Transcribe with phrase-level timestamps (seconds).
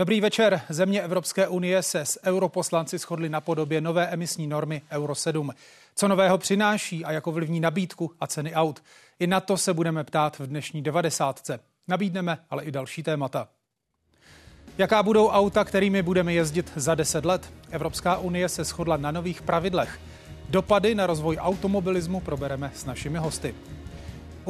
[0.00, 0.60] Dobrý večer.
[0.68, 5.50] Země Evropské unie se s europoslanci shodly na podobě nové emisní normy Euro 7.
[5.94, 8.82] Co nového přináší a jako vlivní nabídku a ceny aut?
[9.18, 11.40] I na to se budeme ptát v dnešní 90.
[11.88, 13.48] Nabídneme ale i další témata.
[14.78, 17.52] Jaká budou auta, kterými budeme jezdit za 10 let?
[17.70, 20.00] Evropská unie se shodla na nových pravidlech.
[20.48, 23.54] Dopady na rozvoj automobilismu probereme s našimi hosty.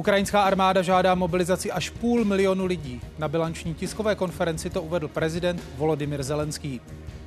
[0.00, 3.00] Ukrajinská armáda žádá mobilizaci až půl milionu lidí.
[3.18, 6.80] Na bilanční tiskové konferenci to uvedl prezident Volodymyr Zelenský.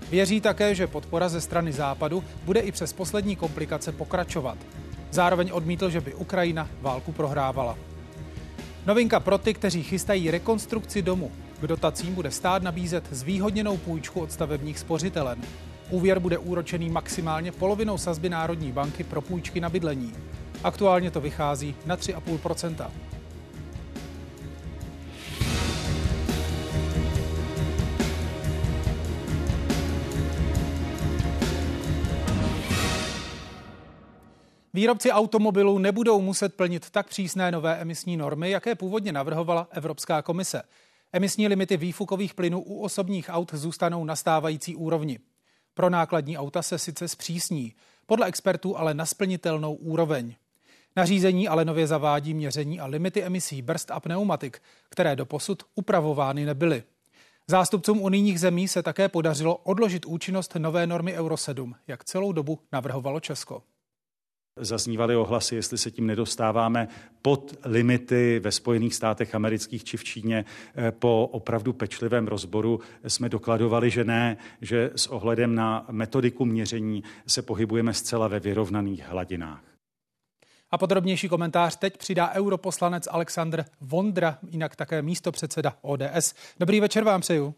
[0.10, 4.58] Věří také, že podpora ze strany Západu bude i přes poslední komplikace pokračovat.
[5.12, 7.78] Zároveň odmítl, že by Ukrajina válku prohrávala.
[8.86, 11.32] Novinka pro ty, kteří chystají rekonstrukci domu.
[11.62, 15.42] K dotacím bude stát nabízet zvýhodněnou půjčku od stavebních spořitelen.
[15.90, 20.14] Úvěr bude úročený maximálně polovinou sazby Národní banky pro půjčky na bydlení.
[20.64, 22.92] Aktuálně to vychází na 3,5
[34.74, 40.64] Výrobci automobilů nebudou muset plnit tak přísné nové emisní normy, jaké původně navrhovala Evropská komise.
[41.14, 45.20] Emisní limity výfukových plynů u osobních aut zůstanou na stávající úrovni.
[45.74, 47.74] Pro nákladní auta se sice zpřísní,
[48.06, 50.36] podle expertů ale na splnitelnou úroveň.
[50.96, 56.84] Nařízení ale nově zavádí měření a limity emisí brzd a pneumatik, které doposud upravovány nebyly.
[57.48, 62.60] Zástupcům unijních zemí se také podařilo odložit účinnost nové normy Euro 7, jak celou dobu
[62.72, 63.64] navrhovalo Česko.
[64.60, 66.88] Zaznívaly ohlasy, jestli se tím nedostáváme
[67.22, 70.46] pod limity ve Spojených státech amerických či v Číně.
[71.00, 77.42] Po opravdu pečlivém rozboru jsme dokladovali, že ne, že s ohledem na metodiku měření se
[77.42, 79.73] pohybujeme zcela ve vyrovnaných hladinách.
[80.74, 86.34] A podrobnější komentář teď přidá europoslanec Alexandr Vondra, jinak také místo předseda ODS.
[86.60, 87.56] Dobrý večer vám přeju.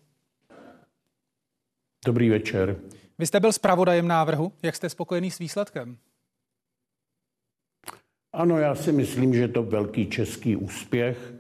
[2.06, 2.78] Dobrý večer.
[3.20, 4.54] Vy jste byl zpravodajem návrhu.
[4.64, 5.98] Jak jste spokojený s výsledkem?
[8.34, 11.34] Ano, já si myslím, že to velký český úspěch.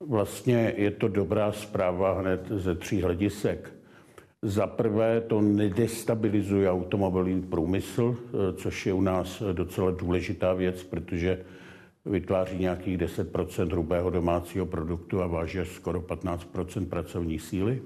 [0.00, 3.72] Vlastně je to dobrá zpráva hned ze tří hledisek.
[4.42, 11.44] Za prvé to nedestabilizuje automobilový průmysl, eh, což je u nás docela důležitá věc, protože
[12.04, 17.82] vytváří nějakých 10% hrubého domácího produktu a váže skoro 15% pracovní síly.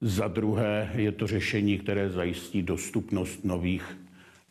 [0.00, 3.98] Za druhé je to řešení, které zajistí dostupnost nových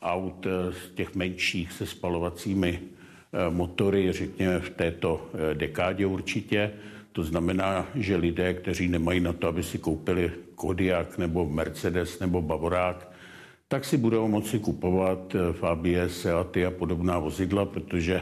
[0.01, 6.71] aut z eh, těch menších se spalovacími eh, motory, řekněme v této dekádě určitě.
[7.11, 10.31] To znamená, že lidé, kteří nemají na to, aby si koupili
[10.61, 13.11] Kodiak nebo Mercedes nebo Bavorák,
[13.67, 18.21] tak si budou moci kupovat eh, Fabie, Seaty a podobná vozidla, protože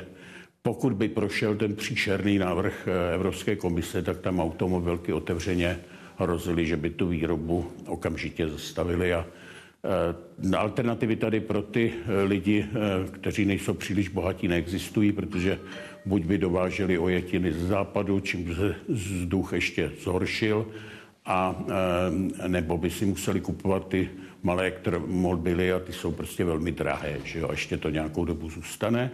[0.62, 5.80] pokud by prošel ten příšerný návrh eh, Evropské komise, tak tam automobilky otevřeně
[6.18, 9.14] hrozily, že by tu výrobu okamžitě zastavili.
[9.14, 9.26] A
[9.84, 11.94] eh, Alternativy tady pro ty
[12.26, 12.66] lidi,
[13.12, 15.60] kteří nejsou příliš bohatí, neexistují, protože
[16.06, 20.66] buď by dováželi ojetiny z západu, čím se vzduch ještě zhoršil,
[21.30, 21.56] a
[22.48, 24.10] nebo by si museli kupovat ty
[24.44, 28.50] malé elektromobily a ty jsou prostě velmi drahé, že jo, a ještě to nějakou dobu
[28.50, 29.12] zůstane.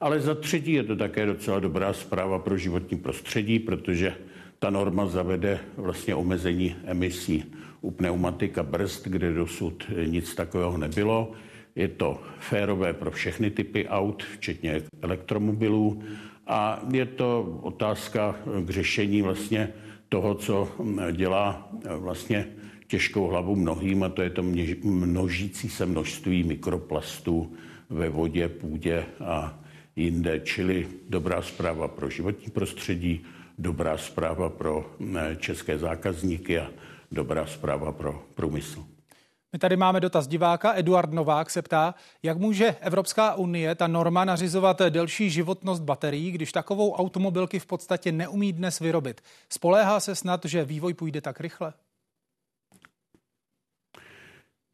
[0.00, 4.14] Ale za třetí je to také docela dobrá zpráva pro životní prostředí, protože
[4.58, 7.44] ta norma zavede vlastně omezení emisí
[7.80, 11.32] u pneumatik a brzd, kde dosud nic takového nebylo.
[11.76, 16.02] Je to férové pro všechny typy aut, včetně elektromobilů.
[16.46, 19.72] A je to otázka k řešení vlastně
[20.08, 20.68] toho, co
[21.12, 22.46] dělá vlastně
[22.86, 24.42] těžkou hlavu mnohým, a to je to
[24.82, 27.52] množící se množství mikroplastů
[27.90, 29.60] ve vodě, půdě a
[29.96, 30.40] jinde.
[30.40, 33.24] Čili dobrá zpráva pro životní prostředí,
[33.58, 34.96] dobrá zpráva pro
[35.36, 36.70] české zákazníky a
[37.12, 38.84] dobrá zpráva pro průmysl.
[39.52, 40.74] My tady máme dotaz diváka.
[40.74, 46.52] Eduard Novák se ptá, jak může Evropská unie, ta norma, nařizovat delší životnost baterií, když
[46.52, 49.20] takovou automobilky v podstatě neumí dnes vyrobit.
[49.48, 51.72] Spoléhá se snad, že vývoj půjde tak rychle?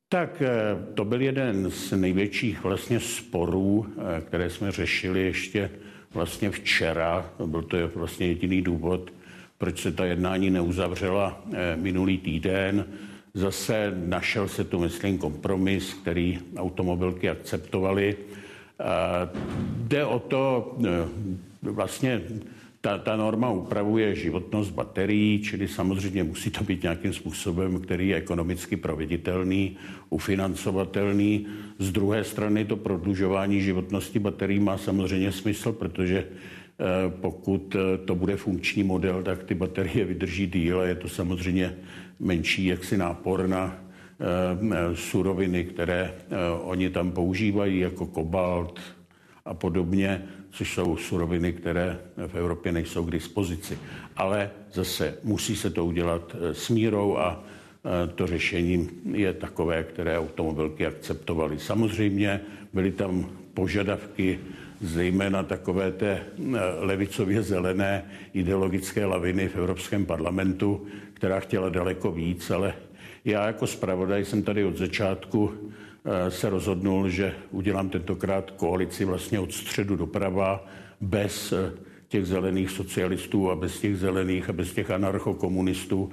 [0.08, 0.48] Tak eh,
[0.94, 5.70] to byl jeden z největších vlastně sporů, eh, které jsme řešili ještě
[6.14, 7.30] vlastně včera.
[7.46, 9.12] Byl to vlastně jediný důvod,
[9.58, 12.84] proč se ta jednání neuzavřela eh, minulý týden.
[13.36, 18.16] Zase našel se tu, myslím, kompromis, který automobilky akceptovali.
[19.76, 20.76] Jde o to,
[21.62, 22.22] vlastně
[22.80, 28.16] ta, ta norma upravuje životnost baterií, čili samozřejmě musí to být nějakým způsobem, který je
[28.16, 29.76] ekonomicky proveditelný,
[30.10, 31.46] ufinancovatelný.
[31.78, 36.26] Z druhé strany to prodlužování životnosti baterií má samozřejmě smysl, protože
[37.20, 41.76] pokud to bude funkční model, tak ty baterie vydrží díl a je to samozřejmě
[42.20, 43.78] menší jaksi nápor na
[44.94, 46.14] suroviny, které
[46.62, 48.80] oni tam používají, jako kobalt
[49.44, 53.78] a podobně, což jsou suroviny, které v Evropě nejsou k dispozici.
[54.16, 57.44] Ale zase musí se to udělat s mírou a
[58.14, 61.58] to řešení je takové, které automobilky akceptovaly.
[61.58, 62.40] Samozřejmě
[62.72, 64.38] byly tam požadavky
[64.80, 66.24] zejména takové té eh,
[66.78, 70.86] levicově zelené ideologické laviny v Evropském parlamentu,
[71.24, 72.74] která chtěla daleko víc, ale
[73.24, 75.52] já jako zpravodaj jsem tady od začátku
[76.04, 80.66] eh, se rozhodnul, že udělám tentokrát koalici vlastně od středu doprava
[81.00, 81.72] bez eh,
[82.08, 86.12] těch zelených socialistů a bez těch zelených a bez těch anarchokomunistů,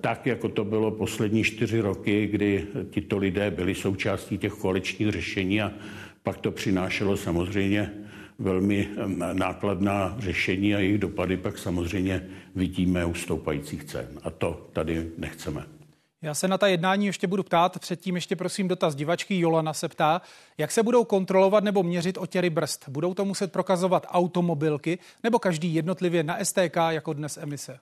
[0.00, 5.62] tak, jako to bylo poslední čtyři roky, kdy tito lidé byli součástí těch koaličních řešení
[5.62, 5.72] a
[6.22, 8.03] pak to přinášelo samozřejmě
[8.38, 8.88] velmi
[9.32, 14.08] nákladná řešení a jejich dopady pak samozřejmě vidíme u stoupajících cen.
[14.22, 15.66] A to tady nechceme.
[16.22, 19.88] Já se na ta jednání ještě budu ptát, předtím ještě prosím dotaz divačky Jolana se
[19.88, 20.22] ptá,
[20.58, 22.88] jak se budou kontrolovat nebo měřit otěry brzd.
[22.88, 27.78] Budou to muset prokazovat automobilky nebo každý jednotlivě na STK jako dnes emise?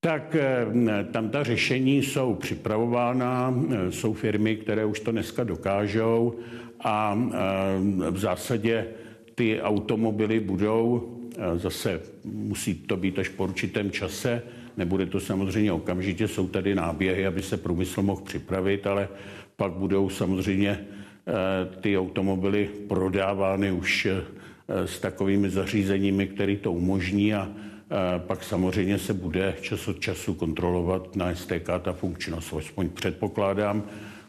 [0.00, 0.66] Tak eh,
[1.12, 6.34] tam ta řešení jsou připravována, eh, jsou firmy, které už to dneska dokážou
[6.80, 8.86] a eh, v zásadě
[9.34, 11.14] ty automobily budou,
[11.56, 14.42] zase musí to být až po určitém čase,
[14.76, 19.08] nebude to samozřejmě okamžitě, jsou tady náběhy, aby se průmysl mohl připravit, ale
[19.56, 20.84] pak budou samozřejmě
[21.80, 24.08] ty automobily prodávány už
[24.68, 27.48] s takovými zařízeními, které to umožní a
[28.18, 33.82] pak samozřejmě se bude čas od času kontrolovat na STK ta funkčnost, aspoň předpokládám,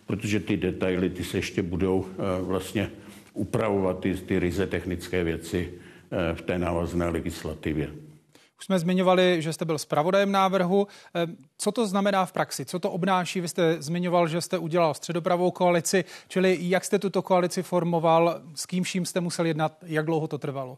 [0.05, 2.91] protože ty detaily ty se ještě budou eh, vlastně
[3.33, 5.73] upravovat ty, ty ryze technické věci
[6.11, 7.89] eh, v té návazné legislativě.
[8.59, 10.87] Už jsme zmiňovali, že jste byl zpravodajem návrhu.
[11.15, 11.27] Eh,
[11.57, 12.65] co to znamená v praxi?
[12.65, 13.41] Co to obnáší?
[13.41, 18.65] Vy jste zmiňoval, že jste udělal středopravou koalici, čili jak jste tuto koalici formoval, s
[18.65, 20.77] kým vším jste musel jednat, jak dlouho to trvalo?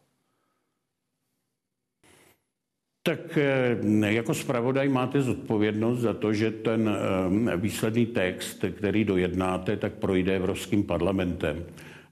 [3.04, 9.78] Tak eh, jako zpravodaj máte zodpovědnost za to, že ten eh, výsledný text, který dojednáte,
[9.78, 11.66] tak projde Evropským parlamentem.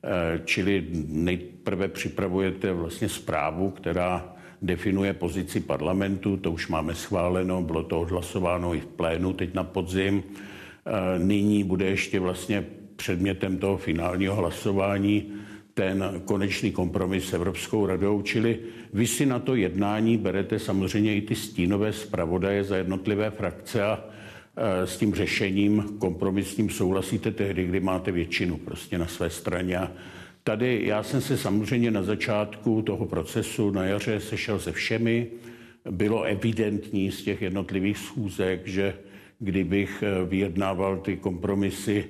[0.03, 7.83] Eh, čili nejprve připravujete vlastně zprávu, která definuje pozici parlamentu, to už máme schváleno, bylo
[7.83, 10.24] to odhlasováno i v plénu teď na podzim.
[11.18, 12.65] Nyní bude ještě vlastně
[12.95, 15.33] předmětem toho finálního hlasování
[15.80, 18.60] ten konečný kompromis s Evropskou radou, čili
[18.94, 24.04] vy si na to jednání berete samozřejmě i ty stínové zpravodaje za jednotlivé frakce a
[24.04, 29.78] e, s tím řešením kompromisním souhlasíte tehdy, kdy máte většinu prostě na své straně.
[29.78, 29.92] A
[30.44, 35.28] tady já jsem se samozřejmě na začátku toho procesu na jaře sešel se všemi.
[35.92, 38.94] Bylo evidentní z těch jednotlivých schůzek, že
[39.40, 42.06] kdybych e, vyjednával ty kompromisy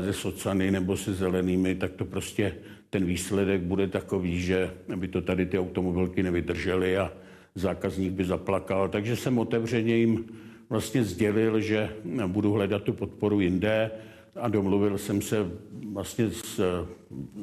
[0.00, 2.52] ze socany nebo se zelenými, tak to prostě
[2.96, 7.12] ten výsledek bude takový, že by to tady ty automobilky nevydržely a
[7.54, 8.88] zákazník by zaplakal.
[8.88, 10.24] Takže jsem otevřeně jim
[10.68, 11.92] vlastně sdělil, že
[12.26, 13.90] budu hledat tu podporu jinde
[14.40, 15.44] a domluvil jsem se
[15.92, 16.60] vlastně s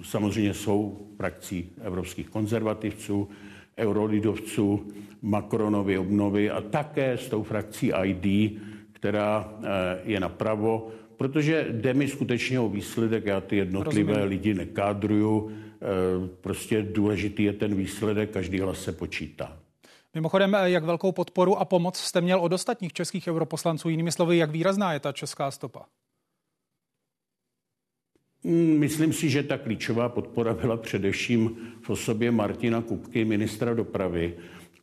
[0.02, 3.30] samozřejmě svou frakcí evropských konzervativců,
[3.78, 4.90] eurolidovců,
[5.22, 8.58] Macronovy obnovy a také s tou frakcí ID,
[8.92, 9.68] která eh,
[10.04, 10.90] je napravo,
[11.24, 14.30] protože jde mi skutečně o výsledek, já ty jednotlivé Rozumím.
[14.30, 19.58] lidi nekádruju, eh, prostě důležitý je ten výsledek, každý hlas se počítá.
[20.14, 23.90] Mimochodem, eh, jak velkou podporu a pomoc jste měl od ostatních českých europoslanců?
[23.90, 25.86] Jinými slovy, jak výrazná je ta česká stopa?
[28.44, 34.34] Hmm, myslím si, že ta klíčová podpora byla především v osobě Martina Kupky, ministra dopravy,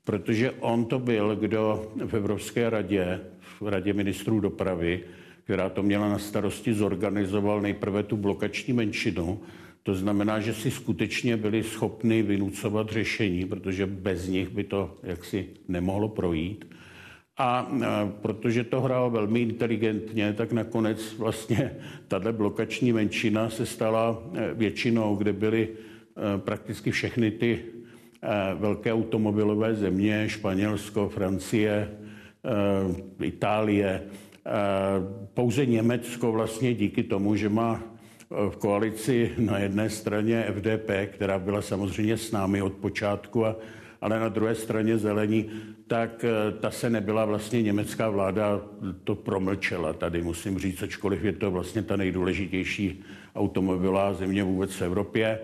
[0.04, 3.20] protože on to byl, kdo v Evropské radě,
[3.60, 5.04] v radě ministrů dopravy,
[5.50, 9.40] která to měla na starosti, zorganizoval nejprve tu blokační menšinu.
[9.82, 15.46] To znamená, že si skutečně byli schopni vynucovat řešení, protože bez nich by to jaksi
[15.68, 16.74] nemohlo projít.
[17.38, 17.70] A
[18.22, 21.70] protože to hrál velmi inteligentně, tak nakonec vlastně
[22.08, 27.58] tato blokační menšina se stala e, většinou, kde byly e, prakticky všechny ty
[28.22, 31.90] e, velké automobilové země, Španělsko, Francie,
[33.22, 34.02] Itálie,
[35.34, 41.38] pouze Německo vlastně díky tomu, že má eh, v koalici na jedné straně FDP, která
[41.38, 43.56] byla samozřejmě s námi od počátku, a,
[44.00, 45.50] ale na druhé straně zelení,
[45.86, 48.60] tak eh, ta se nebyla vlastně německá vláda,
[49.04, 53.04] to promlčela tady, musím říct, ačkoliv je to vlastně ta nejdůležitější
[53.36, 55.38] automobilová země vůbec v Evropě.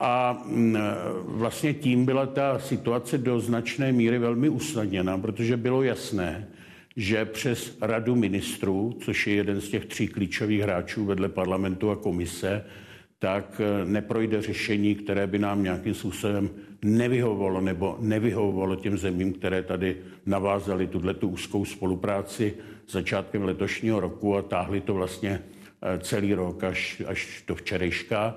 [0.00, 0.78] A mm,
[1.24, 6.48] vlastně tím byla ta situace do značné míry velmi usnadněna, protože bylo jasné,
[6.98, 11.96] že přes radu ministrů, což je jeden z těch tří klíčových hráčů vedle parlamentu a
[11.96, 12.64] komise,
[13.18, 16.50] tak eh, neprojde řešení, které by nám nějakým způsobem
[16.84, 22.54] nevyhovovalo nebo nevyhovovalo těm zemím, které tady navázaly tuto úzkou spolupráci
[22.88, 25.42] začátkem letošního roku a táhli to vlastně
[25.82, 28.36] eh, celý rok až, až do včerejška.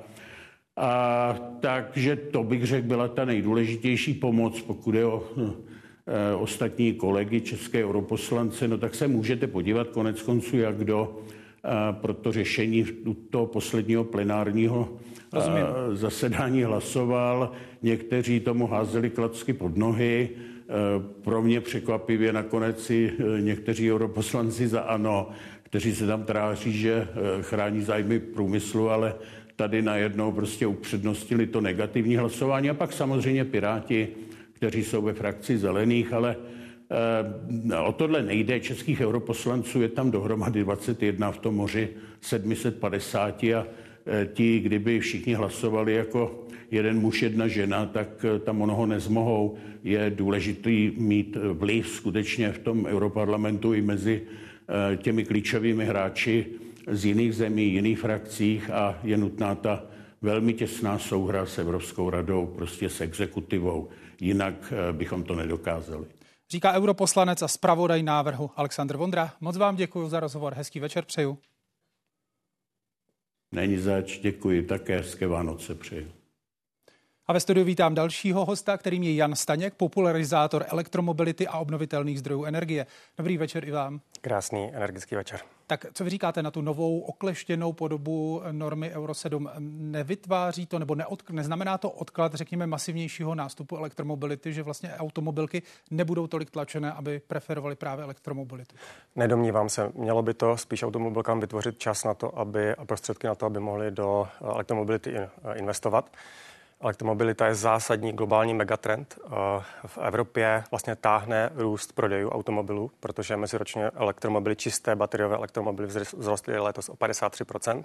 [0.77, 5.70] A, takže to bych řekl byla ta nejdůležitější pomoc, pokud je o e,
[6.39, 11.19] ostatní kolegy české europoslance, no tak se můžete podívat konec konců, jak kdo
[11.65, 12.85] e, pro to řešení
[13.29, 14.89] toho posledního plenárního
[15.33, 15.63] Rozumím.
[15.93, 17.51] e, zasedání hlasoval.
[17.81, 20.29] Někteří tomu házeli klacky pod nohy.
[21.23, 25.29] Pro mě překvapivě nakonec si e, někteří europoslanci za ANO,
[25.63, 27.07] kteří se tam tráří, že
[27.41, 29.13] chrání zájmy průmyslu, ale
[29.55, 34.07] tady najednou prostě upřednostili to negativní hlasování a pak samozřejmě Piráti,
[34.61, 36.35] kteří jsou ve frakci zelených, ale
[37.71, 38.59] eh, o tohle nejde.
[38.59, 41.89] Českých europoslanců je tam dohromady 21 v tom moři
[42.21, 43.65] 750 a
[44.05, 49.57] eh, ti, kdyby všichni hlasovali jako jeden muž, jedna žena, tak eh, tam onoho nezmohou.
[49.83, 54.21] Je důležitý mít vliv skutečně v tom europarlamentu i mezi
[54.97, 56.45] těmi klíčovými hráči
[56.87, 59.83] z jiných zemí, jiných frakcích a je nutná ta
[60.21, 63.89] velmi těsná souhra s Evropskou radou, prostě s exekutivou.
[64.21, 66.05] Jinak eh, bychom to nedokázali.
[66.49, 69.33] Říká europoslanec a zpravodaj návrhu Aleksandr Vondra.
[69.41, 70.53] Moc vám děkuji za rozhovor.
[70.53, 71.37] Hezký večer přeju.
[73.51, 74.63] Není zač, děkuji.
[74.63, 76.11] Také hezké Vánoce přeju.
[77.31, 82.45] A ve studiu vítám dalšího hosta, kterým je Jan Staněk, popularizátor elektromobility a obnovitelných zdrojů
[82.45, 82.85] energie.
[83.17, 84.01] Dobrý večer i vám.
[84.21, 85.39] Krásný energický večer.
[85.67, 89.49] Tak co vy říkáte na tu novou okleštěnou podobu normy Euro 7?
[89.59, 95.61] Nevytváří to nebo neod, neznamená to odklad, řekněme, masivnějšího nástupu elektromobility, že vlastně automobilky
[95.91, 98.75] nebudou tolik tlačené, aby preferovali právě elektromobilitu?
[99.15, 99.91] Nedomnívám se.
[99.95, 103.59] Mělo by to spíš automobilkám vytvořit čas na to, aby a prostředky na to, aby
[103.59, 105.15] mohli do elektromobility
[105.55, 106.09] investovat.
[106.81, 109.19] Elektromobilita je zásadní globální megatrend.
[109.25, 109.29] Eh,
[109.87, 116.89] v Evropě vlastně táhne růst prodejů automobilů, protože meziročně elektromobily, čisté bateriové elektromobily vzrostly letos
[116.89, 117.83] o 53%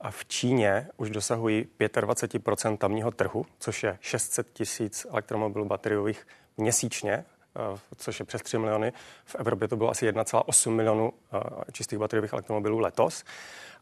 [0.00, 6.26] a v Číně už dosahují 25% tamního trhu, což je 600 tisíc elektromobilů bateriových
[6.56, 8.92] měsíčně, eh, což je přes 3 miliony.
[9.24, 13.24] V Evropě to bylo asi 1,8 milionů eh, čistých bateriových elektromobilů letos.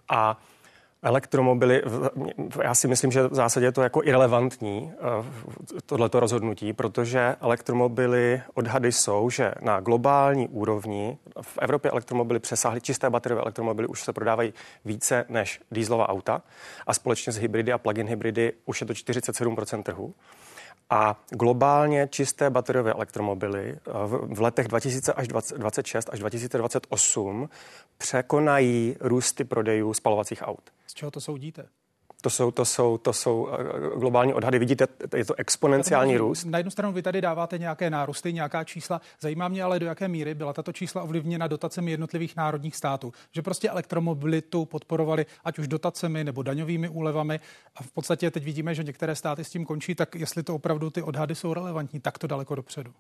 [0.09, 0.41] A
[1.03, 1.83] Elektromobily,
[2.63, 5.25] já si myslím, že v zásadě je to jako irrelevantní, eh,
[5.87, 13.11] tohleto rozhodnutí, protože elektromobily, odhady jsou, že na globální úrovni v Evropě elektromobily přesáhly, čisté
[13.11, 16.43] bateriové elektromobily už se prodávají více než dýzlová auta
[16.87, 20.15] a společně s hybridy a plug-in hybridy už je to 47% trhu.
[20.91, 23.79] A globálně čisté bateriové elektromobily eh,
[24.35, 27.49] v letech 2026 až 2028
[27.99, 30.71] překonají růsty prodejů spalovacích aut.
[30.87, 31.69] Z čeho to soudíte?
[32.21, 34.59] To jsou, to, jsou, to jsou eh, globální odhady.
[34.59, 36.45] Vidíte, je to exponenciální růst.
[36.45, 39.01] Na jednu stranu vy tady dáváte nějaké nárůsty, nějaká čísla.
[39.21, 43.13] Zajímá mě ale, do jaké míry byla tato čísla ovlivněna dotacemi jednotlivých národních států.
[43.33, 47.41] Že prostě elektromobilitu podporovali ať už dotacemi nebo daňovými úlevami.
[47.77, 50.91] A v podstatě teď vidíme, že některé státy s tím končí, tak jestli to opravdu
[50.91, 52.93] ty odhady jsou relevantní, tak to daleko dopředu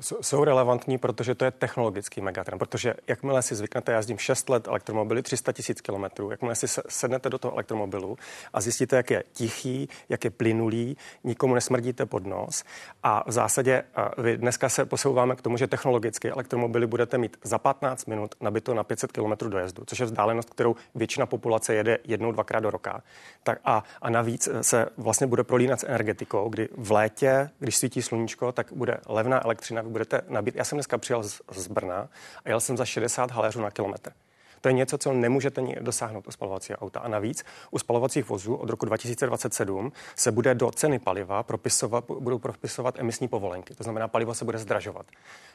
[0.00, 2.58] jsou relevantní, protože to je technologický megatrend.
[2.58, 7.30] Protože jakmile si zvyknete, já jezdím 6 let elektromobily, 300 tisíc kilometrů, jakmile si sednete
[7.30, 8.18] do toho elektromobilu
[8.52, 12.64] a zjistíte, jak je tichý, jak je plynulý, nikomu nesmrdíte pod nos.
[13.02, 13.84] A v zásadě
[14.18, 18.74] vy dneska se posouváme k tomu, že technologicky elektromobily budete mít za 15 minut nabito
[18.74, 23.02] na 500 km dojezdu, což je vzdálenost, kterou většina populace jede jednou, dvakrát do roka.
[23.42, 28.02] Tak a, a navíc se vlastně bude prolínat s energetikou, kdy v létě, když svítí
[28.02, 30.56] sluníčko, tak bude levná elektřina vy budete nabít.
[30.56, 32.08] Já jsem dneska přijel z, z Brna
[32.44, 34.12] a jel jsem za 60 haléřů na kilometr.
[34.60, 37.00] To je něco, co nemůžete dosáhnout u spalovacího auta.
[37.00, 42.38] A navíc u spalovacích vozů od roku 2027 se bude do ceny paliva propisovat, budou
[42.38, 43.74] propisovat emisní povolenky.
[43.74, 45.06] To znamená, palivo se bude zdražovat.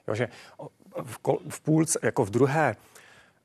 [0.07, 0.27] Jo, že
[1.03, 1.17] v,
[1.49, 2.75] v půlce, jako v druhé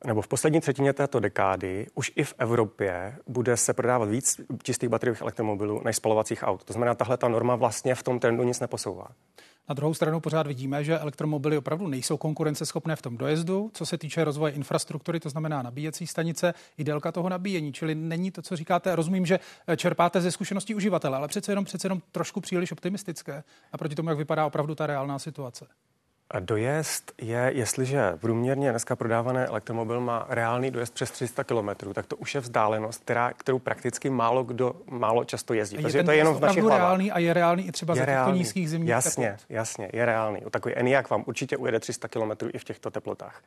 [0.06, 4.88] nebo v poslední třetině této dekády už i v Evropě bude se prodávat víc čistých
[4.88, 6.64] bateriových elektromobilů než spalovacích aut.
[6.64, 9.08] To znamená, tahle ta norma vlastně v tom trendu nic neposouvá.
[9.68, 13.98] Na druhou stranu pořád vidíme, že elektromobily opravdu nejsou konkurenceschopné v tom dojezdu, co se
[13.98, 17.72] týče rozvoje infrastruktury, to znamená nabíjecí stanice, i délka toho nabíjení.
[17.72, 19.40] Čili není to, co říkáte, rozumím, že
[19.76, 24.08] čerpáte ze zkušeností uživatele, ale přece jenom, přece jenom trošku příliš optimistické a proti tomu,
[24.08, 25.66] jak vypadá opravdu ta reálná situace.
[26.40, 32.16] Dojezd je, jestliže průměrně dneska prodávaný elektromobil má reálný dojezd přes 300 km, tak to
[32.16, 35.76] už je vzdálenost, která, kterou prakticky málo kdo málo často jezdí.
[35.94, 38.30] Je to je jenom v našich reálný a je reálný i třeba je za těchto
[38.30, 39.46] nízkých zimních Jasně, teplot.
[39.48, 40.44] jasně, je reálný.
[40.44, 43.42] O takový Eniak vám určitě ujede 300 km i v těchto teplotách.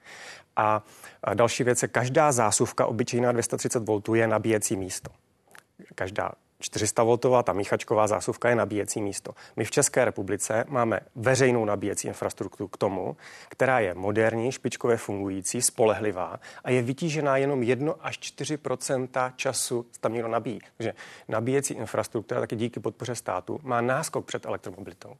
[0.55, 0.83] A,
[1.23, 5.11] a další věc je, každá zásuvka obyčejná 230 V je nabíjecí místo.
[5.95, 6.31] Každá
[6.63, 9.31] 400V, ta míchačková zásuvka je nabíjecí místo.
[9.55, 13.17] My v České republice máme veřejnou nabíjecí infrastrukturu k tomu,
[13.49, 20.13] která je moderní, špičkově fungující, spolehlivá a je vytížená jenom 1 až 4% času tam
[20.13, 20.59] někdo nabíjí.
[20.77, 20.93] Takže
[21.27, 25.15] nabíjecí infrastruktura taky díky podpoře státu má náskok před elektromobilitou.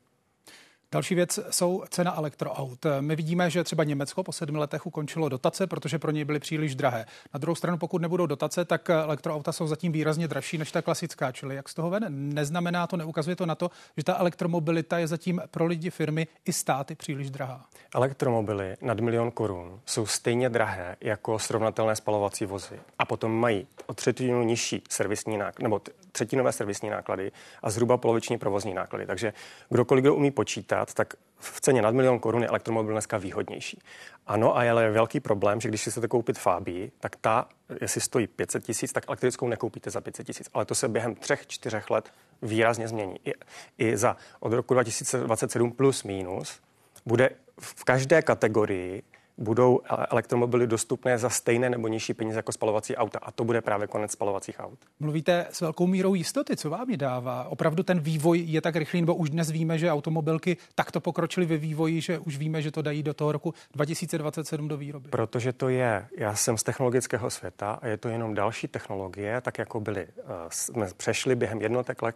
[0.92, 2.86] Další věc jsou cena elektroaut.
[3.00, 6.76] My vidíme, že třeba Německo po sedmi letech ukončilo dotace, protože pro něj byly příliš
[6.76, 7.06] drahé.
[7.34, 11.32] Na druhou stranu, pokud nebudou dotace, tak elektroauta jsou zatím výrazně dražší než ta klasická.
[11.32, 12.06] Čili jak z toho ven?
[12.10, 16.54] Neznamená to, neukazuje to na to, že ta elektromobilita je zatím pro lidi, firmy i
[16.54, 17.66] státy příliš drahá.
[17.96, 22.80] Elektromobily nad milion korun jsou stejně drahé jako srovnatelné spalovací vozy.
[23.00, 25.82] A potom mají o třetinu nižší servisní náklady, nebo
[26.12, 27.32] třetinové servisní náklady
[27.64, 29.06] a zhruba poloviční provozní náklady.
[29.06, 29.34] Takže
[29.70, 33.80] kdokoliv, kdo umí počítat, tak v ceně nad milion korun je elektromobil dneska výhodnější.
[34.28, 37.50] Ano, a je velký problém, že když si chcete koupit Fabii, tak ta,
[37.82, 40.50] jestli stojí 500 tisíc, tak elektrickou nekoupíte za 500 tisíc.
[40.54, 43.16] Ale to se během třech, čtyřech let výrazně změní.
[43.26, 43.34] I,
[43.78, 46.60] I za od roku 2027 plus minus
[47.06, 49.04] bude v každé kategorii
[49.40, 49.80] budou
[50.12, 53.20] elektromobily dostupné za stejné nebo nižší peníze jako spalovací auta.
[53.22, 54.80] A to bude právě konec spalovacích aut.
[55.00, 57.44] Mluvíte s velkou mírou jistoty, co vám je dává?
[57.44, 61.58] Opravdu ten vývoj je tak rychlý, nebo už dnes víme, že automobilky takto pokročily ve
[61.58, 65.10] vývoji, že už víme, že to dají do toho roku 2027 do výroby?
[65.10, 69.58] Protože to je, já jsem z technologického světa a je to jenom další technologie, tak
[69.58, 72.16] jako byly, eh, jsme přešli během jednotek let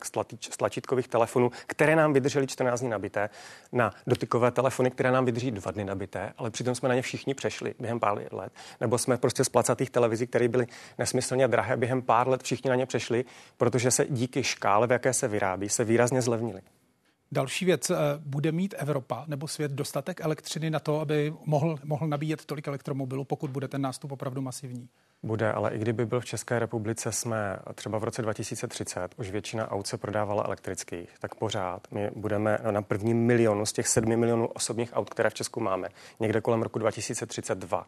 [0.49, 3.29] z tlačítkových telefonů, které nám vydržely 14 dní nabité,
[3.71, 7.12] na dotykové telefony, které nám vydrží dva dny nabité, ale přitom jsme na ně všichni
[7.36, 8.53] přešli během pár let.
[8.82, 10.67] Nebo jsme prostě z placatých televizí, které byly
[10.98, 13.25] nesmyslně drahé, během pár let všichni na ně přešli,
[13.58, 16.62] protože se díky škále, v jaké se vyrábí, se výrazně zlevnili.
[17.32, 22.08] Další věc, eh, bude mít Evropa nebo svět dostatek elektřiny na to, aby mohl, mohl
[22.08, 24.89] nabíjet tolik elektromobilů, pokud bude ten nástup opravdu masivní?
[25.23, 29.71] Bude, ale i kdyby byl v České republice, jsme třeba v roce 2030, už většina
[29.71, 34.47] aut se prodávala elektrických, tak pořád my budeme na prvním milionu z těch sedmi milionů
[34.47, 37.88] osobních aut, které v Česku máme, někde kolem roku 2032.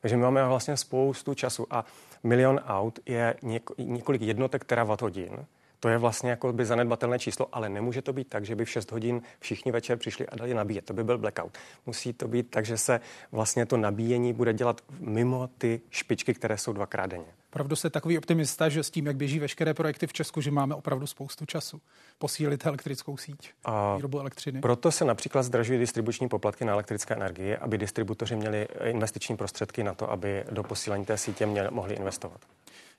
[0.00, 1.84] Takže my máme vlastně spoustu času a
[2.24, 3.34] milion aut je
[3.78, 5.46] několik jednotek terawatt hodin
[5.80, 8.70] to je vlastně jako by zanedbatelné číslo, ale nemůže to být tak, že by v
[8.70, 10.84] 6 hodin všichni večer přišli a dali nabíjet.
[10.84, 11.58] To by byl blackout.
[11.86, 13.00] Musí to být tak, že se
[13.32, 17.26] vlastně to nabíjení bude dělat mimo ty špičky, které jsou dvakrát denně.
[17.50, 20.74] Opravdu se takový optimista, že s tím, jak běží veškeré projekty v Česku, že máme
[20.74, 21.80] opravdu spoustu času
[22.18, 24.60] posílit elektrickou síť, a výrobu elektřiny.
[24.60, 29.94] Proto se například zdražují distribuční poplatky na elektrické energie, aby distributoři měli investiční prostředky na
[29.94, 32.40] to, aby do posílení té sítě měli, mohli investovat.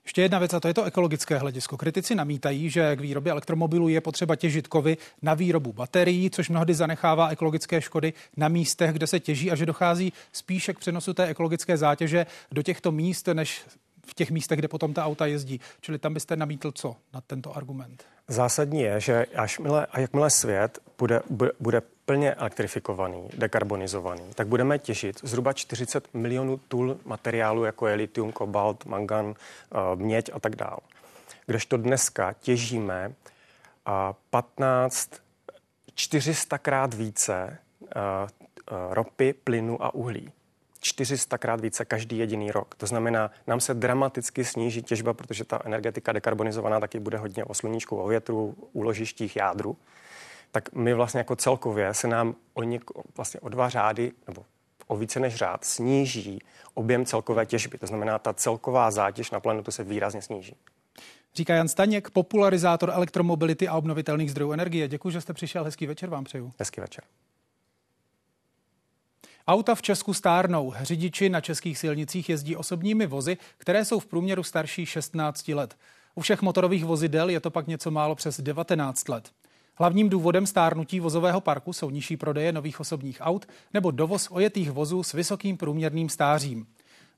[0.08, 1.76] Ještě jedna věc, a to je to ekologické hledisko.
[1.76, 6.74] Kritici namítají, že k výrobě elektromobilů je potřeba těžit kovy na výrobu baterií, což mnohdy
[6.74, 11.26] zanechává ekologické škody na místech, kde se těží a že dochází spíše k přenosu té
[11.26, 13.62] ekologické zátěže do těchto míst, než
[14.06, 15.60] v těch místech, kde potom ta auta jezdí.
[15.80, 18.04] Čili tam byste namítl co na tento argument?
[18.28, 24.46] Zásadní je, že až mile, a jakmile svět bude, bude, bude plně elektrifikovaný, dekarbonizovaný, tak
[24.46, 30.40] budeme těžit zhruba 40 milionů tun materiálu, jako je litium, kobalt, mangan, eh, měď a
[30.40, 30.78] tak dále.
[31.46, 33.12] Kdežto dneska těžíme
[34.30, 35.10] 15
[35.94, 40.32] 400 krát více eh, eh, ropy, plynu a uhlí.
[40.80, 42.74] 400 krát více každý jediný rok.
[42.74, 47.54] To znamená, nám se dramaticky sníží těžba, protože ta energetika dekarbonizovaná taky bude hodně o
[47.54, 49.76] sluníčku, o větru, úložištích jádru.
[50.50, 52.84] Tak my vlastně jako celkově se nám o, něk,
[53.16, 54.44] vlastně o dva řády nebo
[54.86, 56.38] o více než řád sníží
[56.74, 57.78] objem celkové těžby.
[57.78, 60.56] To znamená, ta celková zátěž na planetu se výrazně sníží.
[61.34, 64.88] Říká Jan Staněk, popularizátor elektromobility a obnovitelných zdrojů energie.
[64.88, 65.64] Děkuji, že jste přišel.
[65.64, 66.52] Hezký večer vám přeju.
[66.58, 67.04] Hezký večer.
[69.48, 70.74] Auta v Česku stárnou.
[70.80, 75.76] Řidiči na českých silnicích jezdí osobními vozy, které jsou v průměru starší 16 let.
[76.14, 79.30] U všech motorových vozidel je to pak něco málo přes 19 let.
[79.80, 85.02] Hlavním důvodem stárnutí vozového parku jsou nižší prodeje nových osobních aut nebo dovoz ojetých vozů
[85.02, 86.66] s vysokým průměrným stářím.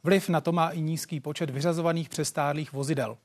[0.05, 3.19] Vliv na to má i nízký počet vyřazovaných přestárlých vozidel.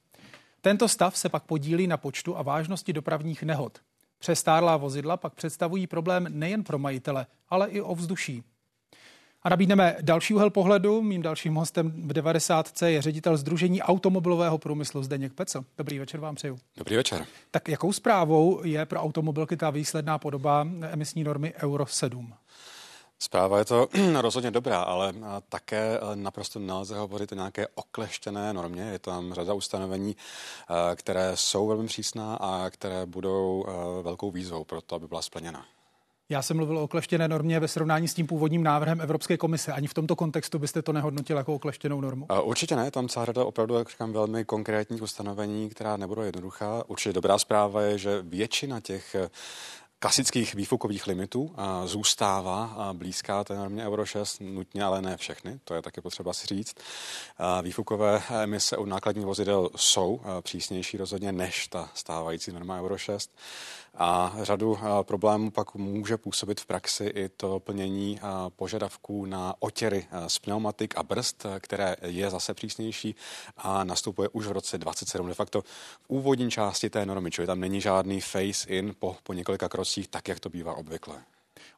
[0.61, 3.79] Tento stav se pak podílí na počtu a vážnosti dopravních nehod.
[4.19, 8.43] Přestárlá vozidla pak představují problém nejen pro majitele, ale i o vzduší.
[9.45, 11.01] A nabídneme další úhel pohledu.
[11.01, 12.81] Mým dalším hostem v 90.
[12.85, 15.65] je ředitel Združení automobilového průmyslu Zdeněk Pecel.
[15.77, 16.59] Dobrý večer vám přeju.
[16.77, 17.25] Dobrý večer.
[17.51, 22.33] Tak jakou zprávou je pro automobilky ta výsledná podoba emisní normy Euro 7?
[23.19, 23.87] Zpráva je to
[24.21, 25.13] rozhodně dobrá, ale
[25.49, 28.83] také naprosto nelze hovořit o nějaké okleštěné normě.
[28.83, 30.15] Je tam řada ustanovení,
[30.95, 33.65] které jsou velmi přísná a které budou
[34.01, 35.65] velkou výzvou pro to, aby byla splněna.
[36.29, 39.73] Já jsem mluvil o okleštěné normě ve srovnání s tím původním návrhem Evropské komise.
[39.73, 42.27] Ani v tomto kontextu byste to nehodnotil jako okleštěnou normu?
[42.43, 46.83] Určitě ne, tam celá řada opravdu, jak říkám, velmi konkrétních ustanovení, která nebudou jednoduchá.
[46.87, 49.15] Určitě dobrá zpráva je, že většina těch
[49.99, 55.81] klasických výfukových limitů zůstává blízká té normě Euro 6, nutně ale ne všechny, to je
[55.81, 56.75] také potřeba si říct.
[57.61, 63.31] Výfukové emise u nákladních vozidel jsou přísnější rozhodně než ta stávající norma Euro 6.
[63.97, 68.19] A řadu problémů pak může působit v praxi i to plnění
[68.55, 73.15] požadavků na otěry z pneumatik a brzd, které je zase přísnější
[73.57, 75.27] a nastupuje už v roce 27.
[75.27, 75.61] De facto
[76.01, 80.27] v úvodní části té normy, čili tam není žádný face-in po, po několika krocích, tak
[80.27, 81.15] jak to bývá obvykle.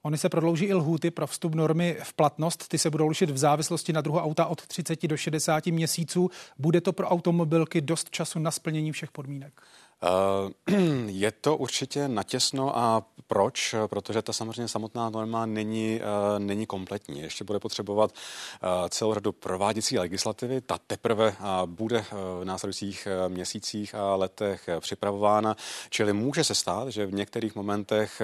[0.01, 2.67] Ony se prodlouží i lhůty pro vstup normy v platnost.
[2.67, 6.29] Ty se budou lišit v závislosti na druhu auta od 30 do 60 měsíců.
[6.57, 9.61] Bude to pro automobilky dost času na splnění všech podmínek?
[10.03, 10.73] Eh,
[11.07, 13.75] je to určitě natěsno a proč?
[13.87, 17.19] Protože ta samozřejmě samotná norma není, eh, není kompletní.
[17.19, 20.61] Ještě bude potřebovat eh, celou řadu prováděcí legislativy.
[20.61, 25.55] Ta teprve bude v následujících měsících a letech připravována,
[25.89, 28.21] čili může se stát, že v některých momentech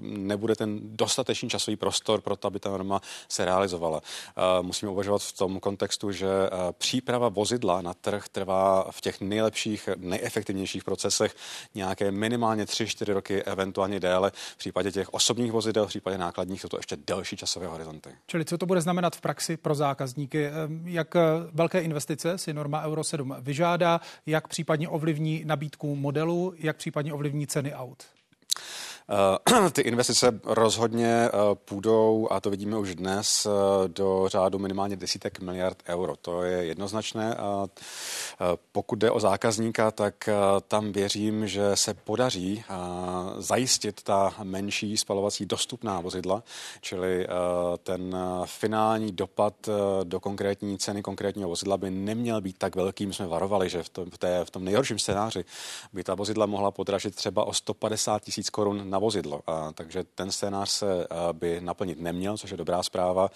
[0.00, 4.00] nebude ten dostatečný časový prostor pro to, aby ta norma se realizovala.
[4.62, 6.28] Musíme uvažovat v tom kontextu, že
[6.78, 11.36] příprava vozidla na trh trvá v těch nejlepších, nejefektivnějších procesech procesech
[11.74, 14.32] nějaké minimálně 3-4 roky, eventuálně déle.
[14.34, 18.10] V případě těch osobních vozidel, v případě nákladních jsou to ještě delší časové horizonty.
[18.26, 20.50] Čili co to bude znamenat v praxi pro zákazníky?
[20.84, 21.14] Jak
[21.52, 27.46] velké investice si norma Euro 7 vyžádá, jak případně ovlivní nabídku modelu, jak případně ovlivní
[27.46, 28.04] ceny aut?
[29.08, 34.96] Eh, ty investice rozhodně eh, půjdou, a to vidíme už dnes, eh, do řádu minimálně
[34.96, 36.16] desítek miliard euro.
[36.16, 37.34] To je jednoznačné.
[37.34, 37.66] A
[38.72, 40.28] pokud jde o zákazníka, tak
[40.68, 42.64] tam věřím, že se podaří
[43.38, 46.42] zajistit ta menší spalovací dostupná vozidla,
[46.80, 47.26] čili
[47.82, 49.54] ten finální dopad
[50.04, 53.06] do konkrétní ceny konkrétního vozidla by neměl být tak velký.
[53.06, 55.44] My jsme varovali, že v tom, v, té, v tom nejhorším scénáři
[55.92, 59.40] by ta vozidla mohla podražit třeba o 150 tisíc korun na vozidlo.
[59.46, 63.30] A, takže ten scénář se a, by naplnit neměl, což je dobrá zpráva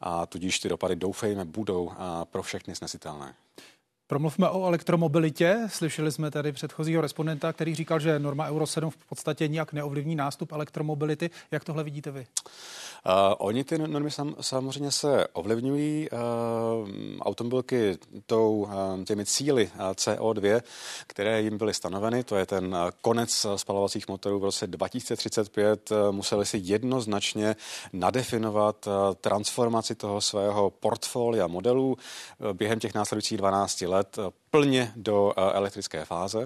[0.00, 3.34] a tudíž ty dopady doufejme budou a, pro všechny snesitelné.
[4.08, 5.58] Promluvme o elektromobilitě.
[5.66, 10.16] Slyšeli jsme tady předchozího respondenta, který říkal, že norma Euro 7 v podstatě nijak neovlivní
[10.16, 11.30] nástup elektromobility.
[11.50, 12.26] Jak tohle vidíte vy?
[13.06, 16.08] Uh, oni ty normy sam, samozřejmě se ovlivňují.
[16.10, 16.18] Uh,
[17.20, 20.60] automobilky tou, uh, těmi cíly uh, CO2,
[21.06, 26.12] které jim byly stanoveny, to je ten uh, konec spalovacích motorů v roce 2035, uh,
[26.12, 27.56] museli si jednoznačně
[27.92, 31.96] nadefinovat uh, transformaci toho svého portfolia modelů
[32.38, 36.42] uh, během těch následujících 12 let that plně do eh, elektrické fáze.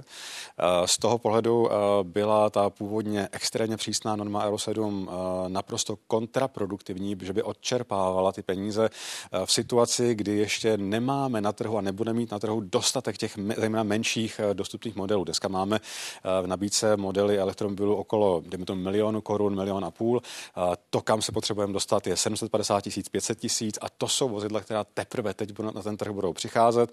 [0.58, 5.10] Eh, z toho pohledu eh, byla ta původně extrémně přísná norma Euro 7
[5.48, 8.90] naprosto kontraproduktivní, že by odčerpávala ty peníze
[9.44, 13.82] v situaci, kdy ještě nemáme na trhu a nebude mít na trhu dostatek těch zejména
[13.82, 15.24] menších dostupných modelů.
[15.24, 15.80] Dneska máme
[16.42, 20.22] v nabídce modely elektromobilů okolo, dejme to milionu korun, milion a půl.
[20.90, 24.84] To, kam se potřebujeme dostat, je 750 tisíc, 500 tisíc a to jsou vozidla, která
[24.84, 26.92] teprve teď na ten trh budou přicházet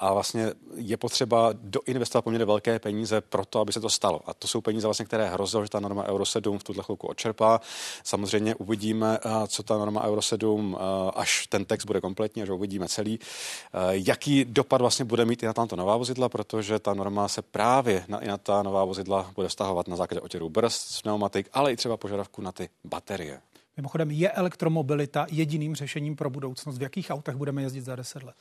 [0.00, 4.20] a vlastně je potřeba doinvestovat poměrně velké peníze pro to, aby se to stalo.
[4.26, 7.06] A to jsou peníze, vlastně, které hrozilo, že ta norma Euro 7 v tuhle chvilku
[7.06, 7.60] odčerpá.
[8.04, 12.48] Samozřejmě uvidíme, eh, co ta norma Euro 7, eh, až ten text bude kompletní, až
[12.48, 16.94] uvidíme celý, eh, jaký dopad vlastně bude mít i na tato nová vozidla, protože ta
[16.94, 21.02] norma se právě na, i na ta nová vozidla bude vztahovat na základě otěru brzd,
[21.02, 23.40] pneumatik, ale i třeba požadavku na ty baterie.
[23.76, 26.78] Mimochodem, je elektromobilita jediným řešením pro budoucnost?
[26.78, 28.36] V jakých autech budeme jezdit za 10 let?